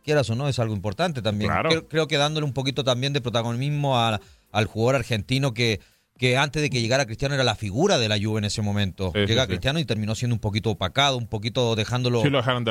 quieras 0.05 0.31
o 0.31 0.35
no, 0.35 0.49
es 0.49 0.59
algo 0.59 0.73
importante 0.73 1.21
también. 1.21 1.51
Creo, 1.69 1.87
creo, 1.87 2.09
que 2.09 2.17
dándole 2.17 2.47
un 2.47 2.55
poquito 2.55 2.83
también 2.83 3.12
de 3.12 3.21
protagonismo 3.21 3.99
a, 3.99 4.21
al 4.59 4.66
jugador 4.66 4.97
argentino 4.97 5.55
que, 5.55 5.81
que 6.18 6.37
antes 6.37 6.61
de 6.61 6.68
que 6.68 6.81
llegara 6.81 7.07
Cristiano 7.07 7.35
era 7.35 7.44
la 7.44 7.55
figura 7.55 7.97
de 7.97 8.09
la 8.09 8.18
Juve 8.21 8.38
en 8.38 8.44
ese 8.44 8.61
momento. 8.61 9.12
Llega 9.12 9.47
Cristiano 9.47 9.79
y 9.79 9.85
terminó 9.85 10.14
siendo 10.14 10.35
un 10.35 10.40
poquito 10.40 10.71
opacado, 10.71 11.16
un 11.16 11.29
poquito 11.29 11.77
dejándolo, 11.77 12.23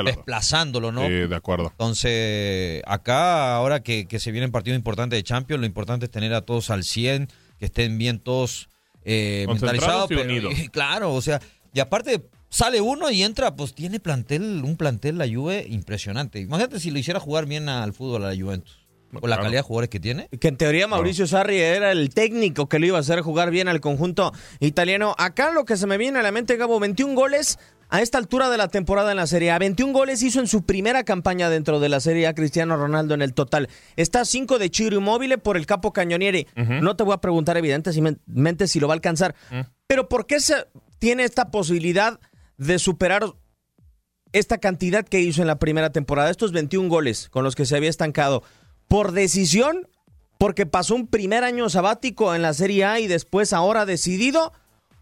desplazándolo, 0.04 0.92
¿no? 0.92 1.06
Sí, 1.06 1.12
de 1.12 1.34
acuerdo. 1.34 1.70
Entonces, 1.70 2.82
acá, 2.86 3.56
ahora 3.56 3.80
que, 3.82 4.06
que 4.06 4.20
se 4.20 4.32
vienen 4.32 4.52
partidos 4.52 4.76
importantes 4.76 5.18
de 5.18 5.22
Champions, 5.22 5.60
lo 5.60 5.66
importante 5.66 6.06
es 6.06 6.10
tener 6.10 6.34
a 6.34 6.42
todos 6.42 6.70
al 6.70 6.84
100, 6.84 7.28
que 7.58 7.64
estén 7.64 7.96
bien 7.96 8.18
todos 8.18 8.68
eh, 9.04 9.46
mentalizados. 9.48 10.10
Y 10.10 10.14
unidos. 10.14 10.54
claro, 10.70 11.14
o 11.14 11.22
sea, 11.22 11.40
y 11.72 11.80
aparte 11.80 12.28
sale 12.50 12.82
uno 12.82 13.10
y 13.10 13.22
entra, 13.22 13.56
pues 13.56 13.74
tiene 13.74 13.98
plantel, 13.98 14.62
un 14.62 14.76
plantel 14.76 15.16
la 15.16 15.26
Juve 15.26 15.66
impresionante. 15.68 16.40
Imagínate 16.40 16.80
si 16.80 16.90
lo 16.90 16.98
hiciera 16.98 17.18
jugar 17.18 17.46
bien 17.46 17.70
al 17.70 17.94
fútbol 17.94 18.24
a 18.24 18.34
la 18.34 18.40
Juventus. 18.40 18.87
Con 19.20 19.30
la 19.30 19.36
calidad 19.36 19.60
de 19.60 19.62
jugadores 19.62 19.90
que 19.90 20.00
tiene. 20.00 20.28
Que 20.40 20.48
en 20.48 20.56
teoría 20.56 20.86
Mauricio 20.86 21.26
Sarri 21.26 21.58
era 21.58 21.92
el 21.92 22.10
técnico 22.10 22.68
que 22.68 22.78
lo 22.78 22.86
iba 22.86 22.98
a 22.98 23.00
hacer 23.00 23.20
jugar 23.22 23.50
bien 23.50 23.68
al 23.68 23.80
conjunto 23.80 24.32
italiano. 24.60 25.14
Acá 25.18 25.50
lo 25.50 25.64
que 25.64 25.76
se 25.76 25.86
me 25.86 25.96
viene 25.96 26.18
a 26.18 26.22
la 26.22 26.32
mente, 26.32 26.56
Gabo, 26.56 26.78
21 26.78 27.14
goles 27.14 27.58
a 27.90 28.02
esta 28.02 28.18
altura 28.18 28.50
de 28.50 28.58
la 28.58 28.68
temporada 28.68 29.10
en 29.10 29.16
la 29.16 29.26
Serie 29.26 29.50
A. 29.50 29.58
21 29.58 29.92
goles 29.92 30.22
hizo 30.22 30.40
en 30.40 30.46
su 30.46 30.62
primera 30.64 31.04
campaña 31.04 31.48
dentro 31.48 31.80
de 31.80 31.88
la 31.88 32.00
Serie 32.00 32.26
A 32.26 32.34
Cristiano 32.34 32.76
Ronaldo 32.76 33.14
en 33.14 33.22
el 33.22 33.32
total. 33.32 33.68
Está 33.96 34.24
5 34.24 34.58
de 34.58 34.70
Chiro 34.70 34.98
Inmóvil 34.98 35.38
por 35.38 35.56
el 35.56 35.64
capo 35.64 35.92
Cañonieri. 35.92 36.46
No 36.82 36.96
te 36.96 37.04
voy 37.04 37.14
a 37.14 37.20
preguntar 37.22 37.56
evidentemente 37.56 38.68
si 38.68 38.78
lo 38.80 38.88
va 38.88 38.94
a 38.94 38.96
alcanzar. 38.96 39.34
Pero 39.86 40.08
¿por 40.08 40.26
qué 40.26 40.40
se 40.40 40.66
tiene 40.98 41.24
esta 41.24 41.50
posibilidad 41.50 42.20
de 42.58 42.78
superar 42.78 43.24
esta 44.32 44.58
cantidad 44.58 45.06
que 45.06 45.20
hizo 45.20 45.40
en 45.40 45.46
la 45.46 45.58
primera 45.58 45.90
temporada? 45.90 46.30
Estos 46.30 46.52
21 46.52 46.90
goles 46.90 47.30
con 47.30 47.42
los 47.42 47.56
que 47.56 47.64
se 47.64 47.74
había 47.74 47.88
estancado 47.88 48.42
por 48.88 49.12
decisión, 49.12 49.86
porque 50.38 50.66
pasó 50.66 50.94
un 50.94 51.06
primer 51.06 51.44
año 51.44 51.68
sabático 51.68 52.34
en 52.34 52.42
la 52.42 52.54
Serie 52.54 52.84
A 52.84 53.00
y 53.00 53.06
después 53.06 53.52
ahora 53.52 53.86
decidido, 53.86 54.52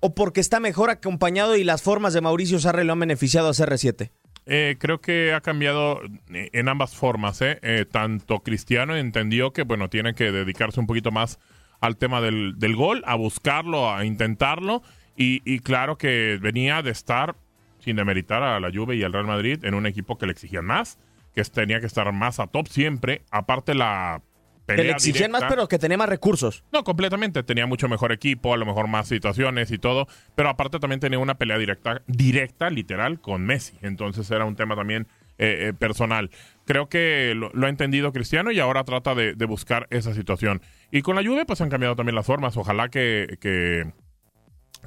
o 0.01 0.14
porque 0.14 0.40
está 0.40 0.61
mejor 0.61 0.90
acompañado 0.90 1.57
y 1.57 1.64
las 1.64 1.83
formas 1.83 2.12
de 2.12 2.20
Mauricio 2.20 2.59
Sarre 2.59 2.85
lo 2.85 2.92
han 2.92 3.01
beneficiado 3.01 3.49
a 3.49 3.53
CR7? 3.53 4.11
Eh, 4.49 4.77
creo 4.79 5.01
que 5.01 5.33
ha 5.33 5.40
cambiado 5.40 6.01
eh, 6.33 6.51
en 6.53 6.68
ambas 6.68 6.94
formas. 6.94 7.40
¿eh? 7.42 7.59
¿eh? 7.62 7.85
tanto 7.90 8.40
Cristiano 8.40 8.96
entendió 8.96 9.53
que 9.53 9.62
bueno 9.62 9.88
tiene 9.88 10.14
que 10.14 10.31
dedicarse 10.31 10.79
un 10.79 10.87
poquito 10.87 11.11
más 11.11 11.38
al 11.81 11.96
tema 11.96 12.20
del, 12.20 12.77
gol, 12.77 13.03
a 13.07 13.16
buscarlo, 13.16 13.92
a 13.92 14.05
intentarlo. 14.05 14.83
Y, 15.16 15.42
y, 15.44 15.61
claro 15.61 15.96
que 15.96 16.38
venía 16.40 16.83
de 16.83 16.90
estar, 16.90 17.37
sin 17.81 17.96
demeritar 17.96 18.42
a 18.42 18.61
la 18.61 18.70
Juve 18.70 18.96
y 18.96 19.03
al 19.03 19.12
Real 19.12 19.27
Madrid, 19.27 19.64
en 19.64 19.75
un 19.75 19.87
equipo 19.87 20.18
que 20.18 20.27
le 20.27 20.33
exigían 20.33 20.64
más 20.64 20.99
que 21.37 21.44
tenía 21.44 21.81
que 21.81 21.87
estar 21.87 22.11
más 22.12 22.40
a 22.40 22.46
top 22.46 22.66
siempre. 22.66 23.22
Aparte 23.31 23.75
la 23.75 24.22
pelea 24.64 24.83
que 24.83 24.88
le 24.88 24.92
exigían 24.92 25.31
más, 25.31 25.44
pero 25.49 25.68
que 25.68 25.79
tenía 25.79 25.99
más 25.99 26.09
recursos. 26.09 26.64
No, 26.72 26.83
completamente. 26.83 27.42
Tenía 27.42 27.66
mucho 27.66 27.88
mejor 27.88 28.11
equipo, 28.11 28.55
a 28.55 28.57
lo 28.57 28.64
mejor 28.64 28.88
más 28.88 29.07
situaciones 29.07 29.70
y 29.70 29.79
todo. 29.79 30.09
Pero 30.35 30.49
aparte 30.49 30.81
también 30.81 30.99
tenía 30.99 31.18
una 31.18 31.35
pelea 31.35 31.59
directa, 31.59 32.03
directa, 32.07 32.70
literal, 32.70 33.20
con 33.20 33.44
Messi. 33.44 33.77
Entonces 33.83 34.31
era 34.31 34.46
un 34.46 34.57
tema 34.57 34.77
también 34.77 35.07
eh, 35.37 35.68
eh, 35.68 35.72
personal. 35.75 36.31
Creo 36.64 36.88
que 36.88 37.35
lo, 37.37 37.66
ha 37.66 37.68
entendido 37.68 38.12
Cristiano 38.12 38.51
y 38.51 38.59
ahora 38.59 38.85
trata 38.85 39.14
de, 39.14 39.35
buscar 39.44 39.87
esa 39.90 40.14
situación. 40.14 40.62
Y 40.90 41.03
con 41.03 41.16
la 41.16 41.22
Juve, 41.22 41.44
pues 41.44 41.61
han 41.61 41.68
cambiado 41.68 41.96
también 41.96 42.14
las 42.14 42.25
formas. 42.25 42.57
Ojalá 42.57 42.88
que, 42.88 43.37
que 43.42 43.92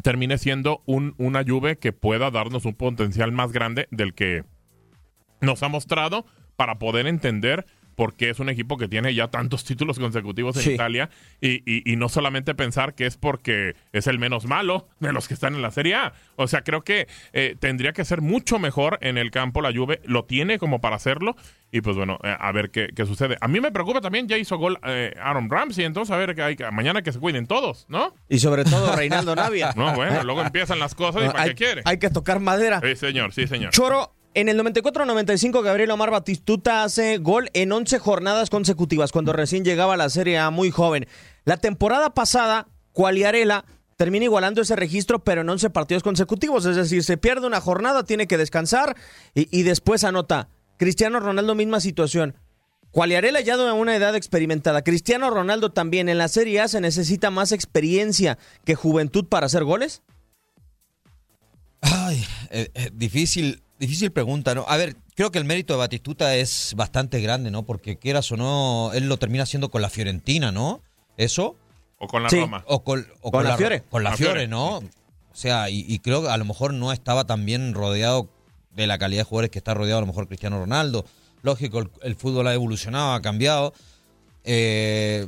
termine 0.02 0.40
siendo 0.40 0.82
un, 0.88 1.14
una 1.20 1.44
Juve 1.48 1.78
que 1.78 1.94
pueda 1.94 2.32
darnos 2.32 2.66
un 2.66 2.74
potencial 2.74 3.32
más 3.32 3.52
grande 3.52 3.88
del 3.92 4.16
que 4.16 4.44
nos 5.42 5.64
ha 5.64 5.70
mostrado 5.70 6.26
para 6.60 6.78
poder 6.78 7.08
entender 7.08 7.66
porque 7.96 8.30
es 8.30 8.40
un 8.40 8.48
equipo 8.48 8.78
que 8.78 8.88
tiene 8.88 9.14
ya 9.14 9.28
tantos 9.28 9.66
títulos 9.66 10.00
consecutivos 10.00 10.56
en 10.58 10.64
Sí. 10.64 10.72
Italia 10.72 11.10
y, 11.42 11.56
y- 11.70 11.84
y 11.92 11.96
no 11.98 12.08
solamente 12.08 12.56
pensar 12.56 12.94
que 12.96 13.06
es 13.06 13.18
porque 13.18 13.76
es 13.92 14.08
el 14.08 14.20
menos 14.20 14.46
malo 14.46 14.88
de 15.02 15.12
los 15.12 15.28
que 15.28 15.34
están 15.34 15.54
en 15.56 15.62
la 15.62 15.72
Serie 15.72 15.96
A. 15.96 16.14
O 16.38 16.48
sea, 16.48 16.62
creo 16.64 16.82
que 16.84 17.08
eh, 17.34 17.58
tendría 17.60 17.92
que 17.92 18.06
ser 18.06 18.22
mucho 18.22 18.58
mejor 18.58 19.00
en 19.02 19.18
el 19.18 19.32
campo 19.32 19.62
la 19.62 19.74
Juve, 19.74 20.00
lo 20.06 20.24
tiene 20.24 20.60
como 20.60 20.80
para 20.80 20.96
hacerlo 20.96 21.36
y 21.74 21.82
pues 21.82 21.98
bueno, 21.98 22.20
eh, 22.24 22.34
a 22.40 22.52
ver 22.54 22.72
qué, 22.72 22.88
qué 22.96 23.06
sucede. 23.06 23.38
A 23.42 23.50
mí 23.50 23.60
me 23.60 23.70
preocupa 23.72 24.00
también, 24.00 24.30
ya 24.30 24.38
hizo 24.38 24.58
gol 24.58 24.80
eh, 24.86 25.14
Aaron 25.22 25.50
Ramsey, 25.50 25.84
entonces 25.84 26.14
a 26.14 26.18
ver 26.18 26.36
que 26.36 26.42
hay 26.42 26.56
que- 26.56 26.72
mañana 26.72 27.02
que 27.02 27.12
se 27.12 27.20
cuiden 27.20 27.48
todos, 27.48 27.86
¿no? 27.90 28.14
Y 28.30 28.40
sobre 28.40 28.64
todo 28.64 28.96
Reinaldo 28.96 29.36
Navia. 29.36 29.74
No, 29.76 29.94
bueno, 29.94 30.24
luego 30.24 30.42
empiezan 30.42 30.80
las 30.80 30.96
cosas 30.96 31.24
y 31.26 31.28
para 31.28 31.42
hay, 31.44 31.50
qué 31.50 31.56
quiere. 31.56 31.82
hay 31.84 32.00
que 32.00 32.10
tocar 32.10 32.40
madera. 32.40 32.80
Sí, 32.82 32.96
señor, 32.96 33.34
sí, 33.34 33.46
señor. 33.46 33.72
Choro, 33.72 34.14
en 34.34 34.50
el 34.50 34.60
94-95 34.60 35.64
Gabriel 35.64 35.92
Omar 35.92 36.12
Batistuta 36.12 36.84
hace 36.84 37.18
gol 37.18 37.50
en 37.54 37.72
11 37.72 38.00
jornadas 38.00 38.50
consecutivas 38.50 39.12
cuando 39.12 39.34
recién 39.34 39.66
llegaba 39.66 39.96
a 39.96 39.98
la 39.98 40.10
Serie 40.10 40.38
A 40.38 40.50
muy 40.50 40.72
joven. 40.72 41.08
La 41.46 41.58
temporada 41.58 42.14
pasada, 42.14 42.68
Cualiarela 42.94 43.66
termina 43.98 44.26
igualando 44.26 44.62
ese 44.62 44.76
registro, 44.76 45.24
pero 45.24 45.42
en 45.42 45.50
11 45.50 45.72
partidos 45.72 46.04
consecutivos. 46.04 46.66
Es 46.66 46.76
decir, 46.76 47.04
se 47.04 47.18
pierde 47.18 47.48
una 47.48 47.60
jornada, 47.60 48.04
tiene 48.04 48.28
que 48.28 48.38
descansar 48.38 48.96
y, 49.34 49.64
después 49.64 50.04
anota. 50.04 50.48
Cristiano 50.78 51.20
Ronaldo, 51.20 51.54
misma 51.56 51.82
situación. 51.82 52.36
Cualiarela 52.92 53.42
ya 53.42 53.58
de 53.58 53.72
una 53.72 53.96
edad 53.96 54.16
experimentada. 54.16 54.84
Cristiano 54.84 55.30
Ronaldo 55.30 55.72
también. 55.72 56.08
En 56.08 56.18
la 56.18 56.30
Serie 56.30 56.62
A 56.62 56.68
se 56.70 56.80
necesita 56.80 57.30
más 57.30 57.52
experiencia 57.52 58.38
que 58.64 58.76
juventud 58.76 59.26
para 59.26 59.48
hacer 59.48 59.66
goles. 59.66 60.02
Ay, 61.82 62.26
eh, 62.52 62.70
eh, 62.74 62.92
difícil, 62.94 63.62
difícil 63.80 64.12
pregunta, 64.12 64.54
¿no? 64.54 64.66
A 64.68 64.78
ver, 64.78 64.96
creo 65.16 65.32
que 65.32 65.40
el 65.40 65.46
mérito 65.46 65.74
de 65.74 65.80
Batistuta 65.80 66.36
es 66.36 66.74
bastante 66.76 67.20
grande, 67.22 67.50
¿no? 67.52 67.64
Porque 67.64 67.98
quieras 67.98 68.32
o 68.32 68.38
no, 68.38 68.92
él 68.94 69.08
lo 69.10 69.18
termina 69.18 69.44
haciendo 69.44 69.70
con 69.70 69.82
la 69.82 69.90
Fiorentina, 69.90 70.52
¿no? 70.52 70.82
Eso. 71.18 71.56
O 71.98 72.08
con 72.08 72.24
la 72.24 72.30
Sí. 72.30 72.40
Roma. 72.40 72.64
O 72.68 72.84
con, 72.84 73.08
o 73.22 73.32
Con 73.32 73.44
la 73.44 73.58
Fiore. 73.58 73.82
Con 73.90 74.04
la 74.04 74.12
La 74.12 74.18
Fiore, 74.18 74.34
Fiore. 74.34 74.48
¿no? 74.48 74.78
O 74.78 74.84
sea, 75.34 75.70
y, 75.70 75.86
y 75.88 76.00
creo 76.00 76.22
que 76.22 76.30
a 76.30 76.38
lo 76.38 76.46
mejor 76.46 76.74
no 76.74 76.92
estaba 76.92 77.26
tan 77.26 77.46
bien 77.46 77.74
rodeado 77.74 78.30
de 78.76 78.88
la 78.88 78.98
calidad 78.98 79.22
de 79.22 79.26
jugadores 79.26 79.52
que 79.52 79.58
está 79.60 79.74
rodeado 79.74 79.98
a 79.98 80.02
lo 80.02 80.08
mejor 80.08 80.28
Cristiano 80.28 80.60
Ronaldo. 80.60 81.06
Lógico, 81.42 81.80
el, 81.80 81.90
el 82.04 82.16
fútbol 82.16 82.48
ha 82.48 82.54
evolucionado, 82.54 83.14
ha 83.14 83.22
cambiado. 83.22 83.74
Eh, 84.44 85.28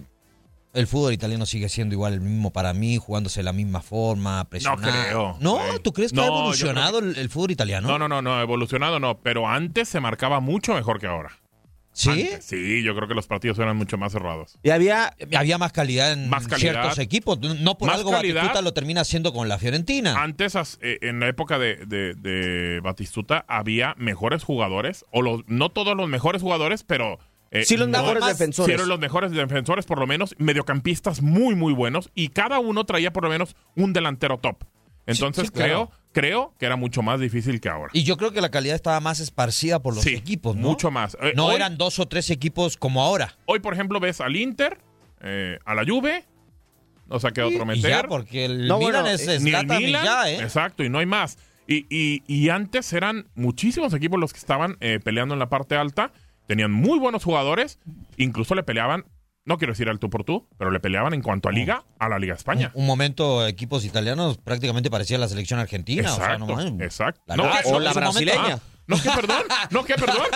el 0.73 0.87
fútbol 0.87 1.13
italiano 1.13 1.45
sigue 1.45 1.67
siendo 1.69 1.93
igual 1.95 2.13
el 2.13 2.21
mismo 2.21 2.51
para 2.51 2.73
mí, 2.73 2.97
jugándose 2.97 3.41
de 3.41 3.43
la 3.43 3.53
misma 3.53 3.81
forma, 3.81 4.43
presionado. 4.49 4.81
creo, 4.81 5.37
¿No? 5.39 5.59
¿Tú 5.83 5.91
crees 5.93 6.11
que 6.11 6.17
No, 6.17 6.23
ha 6.23 6.27
evolucionado 6.27 6.99
el, 6.99 7.17
el 7.17 7.29
fútbol 7.29 7.51
italiano? 7.51 7.87
No, 7.87 7.99
no, 7.99 8.07
no, 8.07 8.21
no, 8.21 8.41
evolucionado 8.41 8.99
no, 8.99 9.19
pero 9.19 9.47
antes 9.47 9.89
se 9.89 9.99
marcaba 9.99 10.39
mucho 10.39 10.73
mejor 10.73 10.99
que 10.99 11.07
ahora. 11.07 11.31
¿Sí? 11.93 12.09
Antes, 12.09 12.45
sí, 12.45 12.83
yo 12.83 12.95
creo 12.95 13.05
que 13.09 13.13
los 13.13 13.27
partidos 13.27 13.59
eran 13.59 13.75
mucho 13.75 13.97
más 13.97 14.13
cerrados. 14.13 14.57
Y 14.63 14.69
había 14.69 15.13
Había 15.35 15.57
más 15.57 15.73
calidad 15.73 16.13
en 16.13 16.29
Más 16.29 16.47
calidad. 16.47 16.71
ciertos 16.71 16.99
equipos. 16.99 17.37
No 17.59 17.77
por 17.77 17.89
algo 17.89 18.11
calidad. 18.11 18.35
Batistuta 18.35 18.61
lo 18.61 18.73
termina 18.73 19.01
haciendo 19.01 19.33
con 19.33 19.49
la 19.49 19.59
Fiorentina. 19.59 20.23
Antes, 20.23 20.55
eh, 20.81 20.99
en 21.01 21.19
la 21.19 21.27
época 21.27 21.59
de, 21.59 21.85
de- 21.85 22.13
de 22.15 22.79
Batistuta, 22.79 23.43
había 23.49 23.93
mejores 23.97 24.45
jugadores, 24.45 25.03
o 25.11 25.21
los, 25.21 25.41
no 25.47 25.67
todos 25.67 25.97
los 25.97 26.07
mejores 26.07 26.41
jugadores, 26.41 26.83
pero... 26.83 27.19
eh, 27.51 27.63
Sí, 27.65 27.77
los 27.77 27.87
no- 27.87 27.99
mejores 28.01 28.25
defensores. 28.25 28.67
Sí, 28.67 28.73
eran 28.73 28.87
los 28.89 28.99
mejores 28.99 29.31
defensores, 29.31 29.85
por 29.85 29.99
lo 29.99 30.07
menos, 30.07 30.35
mediocampistas 30.37 31.21
muy, 31.21 31.53
muy 31.55 31.73
buenos, 31.73 32.09
y 32.15 32.29
cada 32.29 32.59
uno 32.59 32.85
traía 32.85 33.11
por 33.13 33.23
lo 33.23 33.29
menos 33.29 33.55
un 33.75 33.93
delantero 33.93 34.37
top. 34.39 34.63
Entonces 35.07 35.47
sí, 35.47 35.51
creo, 35.53 35.91
creo 36.13 36.53
que 36.59 36.65
era 36.67 36.75
mucho 36.75 37.01
más 37.01 37.19
difícil 37.19 37.59
que 37.59 37.69
ahora. 37.69 37.89
Y 37.93 38.03
yo 38.03 38.17
creo 38.17 38.31
que 38.31 38.39
la 38.39 38.49
calidad 38.51 38.75
estaba 38.75 38.99
más 38.99 39.19
esparcida 39.19 39.81
por 39.81 39.95
los 39.95 40.03
Sí, 40.03 40.13
equipos, 40.13 40.55
¿no? 40.55 40.69
mucho 40.69 40.91
más. 40.91 41.17
Eh, 41.21 41.33
No 41.35 41.47
hoy- 41.47 41.55
eran 41.55 41.77
dos 41.77 41.97
o 41.99 42.07
tres 42.07 42.29
equipos 42.29 42.77
como 42.77 43.01
ahora. 43.01 43.35
Hoy, 43.45 43.59
por 43.59 43.73
ejemplo, 43.73 43.99
ves 43.99 44.21
al 44.21 44.35
Inter, 44.35 44.79
eh, 45.21 45.57
a 45.65 45.73
la 45.75 45.83
Juve, 45.85 46.23
o 47.09 47.19
sea, 47.19 47.31
que 47.31 47.41
otro 47.41 47.63
Y 47.63 47.65
meter. 47.65 47.89
ya, 47.89 48.03
porque 48.03 48.45
el 48.45 48.67
No, 48.67 48.77
Milan 48.77 49.03
bueno, 49.03 49.07
es, 49.09 49.27
eh, 49.27 49.35
es 49.35 49.41
ni 49.41 49.49
el 49.49 49.57
Zlatan 49.57 49.81
y 49.81 49.85
Milan, 49.85 50.05
ya, 50.05 50.29
¿eh? 50.31 50.35
exacto, 50.41 50.83
y 50.83 50.89
no 50.89 50.99
hay 50.99 51.05
más. 51.07 51.37
Y, 51.67 51.85
y- 51.89 52.21
y 52.27 52.49
antes 52.49 52.93
eran 52.93 53.27
muchísimos 53.35 53.93
equipos 53.93 54.19
los 54.19 54.33
que 54.33 54.39
estaban 54.39 54.77
eh, 54.81 54.99
peleando 55.03 55.33
en 55.33 55.39
la 55.39 55.49
parte 55.49 55.75
alta, 55.75 56.11
tenían 56.47 56.71
muy 56.71 56.99
buenos 56.99 57.23
jugadores, 57.23 57.79
incluso 58.17 58.55
le 58.55 58.63
peleaban, 58.63 59.05
no 59.45 59.57
quiero 59.57 59.73
decir 59.73 59.89
al 59.89 59.99
tú 59.99 60.09
por 60.09 60.23
tú, 60.23 60.47
pero 60.57 60.69
le 60.71 60.79
peleaban 60.79 61.13
en 61.13 61.21
cuanto 61.21 61.49
a 61.49 61.51
liga 61.51 61.83
a 61.99 62.09
la 62.09 62.19
Liga 62.19 62.35
España. 62.35 62.71
Un 62.75 62.85
momento, 62.85 63.47
equipos 63.47 63.85
italianos 63.85 64.37
prácticamente 64.37 64.89
parecía 64.91 65.17
la 65.17 65.27
selección 65.27 65.59
argentina. 65.59 66.11
o 66.11 66.15
sea, 66.15 66.33
Exacto, 66.33 66.45
no 66.77 66.83
exacto. 66.83 67.21
La 67.25 67.35
No, 67.37 67.43
que- 67.43 67.69
o 67.73 67.79
la 67.79 67.93
brasileña. 67.93 68.55
Ah, 68.55 68.59
no, 68.87 69.01
que 69.01 69.09
perdón, 69.09 69.43
no, 69.71 69.83
que 69.85 69.95
perdón. 69.95 70.27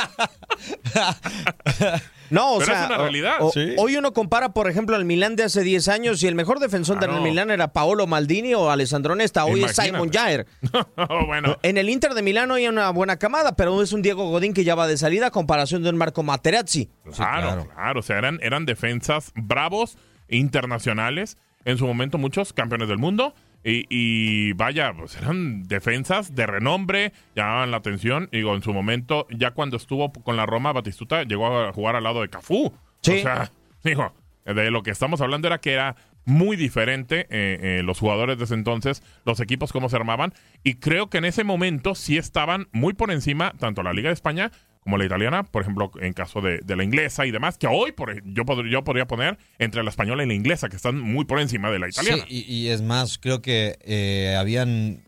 No, 2.30 2.54
o 2.54 2.60
Pero 2.60 2.72
sea, 2.72 2.82
es 2.84 2.90
una 2.90 2.98
realidad. 2.98 3.36
o- 3.40 3.52
Sí. 3.52 3.74
hoy 3.78 3.96
uno 3.98 4.14
compara, 4.14 4.50
por 4.54 4.70
ejemplo, 4.70 4.96
al 4.96 5.06
Milán 5.06 5.36
de 5.36 5.44
hace 5.44 5.62
10 5.64 5.88
años 5.88 6.22
y 6.24 6.28
el 6.28 6.36
mejor 6.36 6.60
defensor 6.60 6.98
Claro. 6.98 7.14
del 7.14 7.22
Milán 7.24 7.52
era 7.52 7.74
Paolo 7.74 8.08
Maldini 8.08 8.54
o 8.54 8.70
Alessandro 8.70 9.16
Nesta. 9.16 9.46
Hoy 9.46 9.64
es 9.64 9.76
Simon. 9.76 10.10
Jair. 10.12 10.46
Bueno, 11.28 11.58
En 11.64 11.78
el 11.78 11.90
Inter 11.90 12.14
de 12.14 12.22
Milán 12.22 12.50
hoy 12.52 12.62
hay 12.64 12.68
una 12.70 12.90
buena 12.92 13.18
camada, 13.18 13.56
pero 13.56 13.82
es 13.82 13.94
un 13.94 14.02
Diego 14.02 14.30
Godín 14.30 14.54
que 14.54 14.64
ya 14.64 14.76
va 14.76 14.88
de 14.88 14.98
salida 14.98 15.28
a 15.28 15.32
comparación 15.32 15.84
de 15.84 15.90
un 15.90 15.98
Marco 15.98 16.24
Materazzi. 16.24 16.90
Claro, 17.16 17.48
claro. 17.48 17.68
claro, 17.74 18.00
O 18.00 18.04
sea, 18.04 18.18
eran, 18.18 18.40
eran 18.42 18.66
defensas 18.66 19.32
bravos, 19.36 19.98
internacionales. 20.30 21.38
En 21.66 21.78
su 21.78 21.86
momento, 21.88 22.18
muchos 22.18 22.54
campeones 22.54 22.88
del 22.88 22.98
mundo. 23.00 23.34
Y, 23.65 23.88
y 23.89 24.54
vaya, 24.54 24.93
pues 24.93 25.17
eran 25.17 25.63
defensas 25.63 26.36
de 26.36 26.45
renombre, 26.45 27.13
llamaban 27.36 27.71
la 27.71 27.78
atención. 27.78 28.30
Digo, 28.32 28.54
en 28.56 28.62
su 28.62 28.71
momento, 28.73 29.25
ya 29.36 29.51
cuando 29.51 29.75
estuvo 29.75 30.13
con 30.13 30.38
la 30.38 30.45
Roma, 30.45 30.71
Batistuta 30.71 31.23
llegó 31.23 31.47
a 31.47 31.73
jugar 31.73 31.95
al 31.95 32.04
lado 32.04 32.21
de 32.21 32.30
Cafú. 32.30 32.71
Sí. 33.01 33.13
O 33.13 33.21
sea, 33.23 33.51
digo, 33.84 34.13
de 34.45 34.69
lo 34.69 34.84
que 34.84 34.91
estamos 34.91 35.19
hablando 35.19 35.47
era 35.47 35.58
que 35.58 35.73
era 35.73 35.95
muy 36.25 36.58
diferente 36.58 37.21
eh, 37.30 37.60
eh, 37.62 37.82
los 37.84 37.99
jugadores 37.99 38.38
de 38.38 38.43
ese 38.43 38.54
entonces, 38.54 39.04
los 39.25 39.39
equipos 39.39 39.71
cómo 39.71 39.89
se 39.89 39.95
armaban. 39.95 40.34
Y 40.63 40.75
creo 40.75 41.10
que 41.10 41.17
en 41.17 41.25
ese 41.25 41.43
momento 41.43 41.95
sí 41.95 42.17
estaban 42.17 42.67
muy 42.71 42.93
por 42.93 43.12
encima, 43.12 43.54
tanto 43.58 43.84
la 43.84 43.93
Liga 43.93 44.10
de 44.10 44.13
España 44.13 44.51
como 44.86 45.00
la 45.00 45.06
italiana, 45.06 45.41
por 45.43 45.63
ejemplo, 45.63 45.89
en 46.00 46.13
caso 46.13 46.41
de, 46.41 46.60
de 46.60 46.76
la 46.76 46.84
inglesa 46.84 47.26
y 47.26 47.32
demás, 47.32 47.58
que 47.58 47.65
hoy 47.65 47.91
por, 47.91 48.13
yo, 48.24 48.43
pod- 48.43 48.69
yo 48.69 48.84
podría 48.84 49.08
poner 49.08 49.39
entre 49.58 49.84
la 49.84 49.89
española 49.89 50.24
y 50.24 50.28
la 50.28 50.36
inglesa, 50.36 50.69
que 50.69 50.76
están 50.76 51.00
muy 51.02 51.26
por 51.26 51.39
encima 51.39 51.71
de 51.71 51.80
la 51.80 51.89
italiana. 51.89 52.24
Sí, 52.28 52.45
y, 52.48 52.54
y 52.56 52.67
es 52.69 52.84
más, 52.84 53.17
creo 53.17 53.41
que 53.41 53.80
eh, 53.82 54.36
habían 54.38 55.04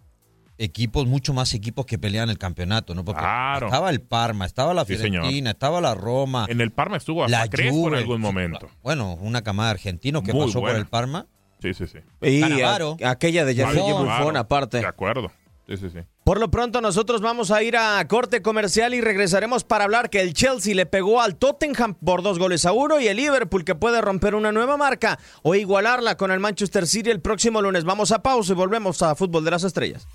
equipos, 0.57 1.05
mucho 1.05 1.31
más 1.35 1.53
equipos 1.53 1.85
que 1.85 1.99
peleaban 1.99 2.31
el 2.31 2.39
campeonato, 2.39 2.95
¿no? 2.95 3.05
Porque 3.05 3.19
Claro. 3.21 3.67
estaba 3.67 3.91
el 3.91 4.01
Parma, 4.01 4.47
estaba 4.47 4.73
la 4.73 4.83
Sí. 4.83 4.95
Fiorentina, 4.97 5.51
estaba 5.51 5.79
la 5.79 5.93
Roma, 5.93 6.47
En 6.49 6.59
el 6.59 6.71
Parma 6.71 6.97
estuvo 6.97 7.23
hasta 7.23 7.37
la 7.41 7.47
Crespo 7.47 7.89
en 7.89 7.93
algún 7.93 8.19
momento. 8.19 8.67
Bueno, 8.81 9.13
una 9.21 9.43
camada 9.43 9.69
de 9.69 9.73
argentinos 9.75 10.23
que 10.23 10.33
Muy 10.33 10.47
pasó 10.47 10.59
buena. 10.59 10.73
por 10.73 10.79
el 10.85 10.87
Parma. 10.89 11.27
Sí, 11.61 11.75
sí, 11.75 11.85
sí. 11.85 11.99
Y 12.23 12.41
a- 12.63 13.11
aquella 13.11 13.45
de 13.45 13.53
Buffon. 13.63 14.37
Aparte. 14.37 14.79
De 14.79 14.87
acuerdo. 14.87 15.31
Sí, 15.69 15.77
sí, 15.77 15.89
sí. 15.91 15.99
Por 16.27 16.41
lo 16.41 16.51
pronto 16.51 16.81
nosotros 16.81 17.21
vamos 17.21 17.51
a 17.51 17.63
ir 17.63 17.77
a 17.77 18.05
corte 18.05 18.41
comercial 18.41 18.93
y 18.93 18.99
regresaremos 18.99 19.63
para 19.63 19.85
hablar 19.85 20.09
que 20.09 20.19
el 20.19 20.33
Chelsea 20.33 20.75
le 20.75 20.85
pegó 20.85 21.21
al 21.21 21.37
Tottenham 21.37 21.93
por 21.93 22.21
dos 22.21 22.37
goles 22.37 22.65
a 22.65 22.73
uno 22.73 22.99
y 22.99 23.07
el 23.07 23.15
Liverpool 23.15 23.63
que 23.63 23.75
puede 23.75 24.01
romper 24.01 24.35
una 24.35 24.51
nueva 24.51 24.75
marca 24.75 25.19
o 25.41 25.55
igualarla 25.55 26.17
con 26.17 26.29
el 26.31 26.41
Manchester 26.41 26.85
City 26.85 27.11
el 27.11 27.21
próximo 27.21 27.61
lunes. 27.61 27.85
Vamos 27.85 28.11
a 28.11 28.21
pausa 28.21 28.51
y 28.51 28.55
volvemos 28.57 29.01
a 29.03 29.15
Fútbol 29.15 29.45
de 29.45 29.51
las 29.51 29.63
Estrellas. 29.63 30.05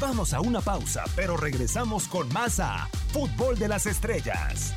Vamos 0.00 0.34
a 0.34 0.40
una 0.40 0.60
pausa, 0.60 1.04
pero 1.14 1.36
regresamos 1.36 2.08
con 2.08 2.28
más 2.32 2.58
a 2.58 2.88
Fútbol 3.12 3.56
de 3.56 3.68
las 3.68 3.86
Estrellas. 3.86 4.74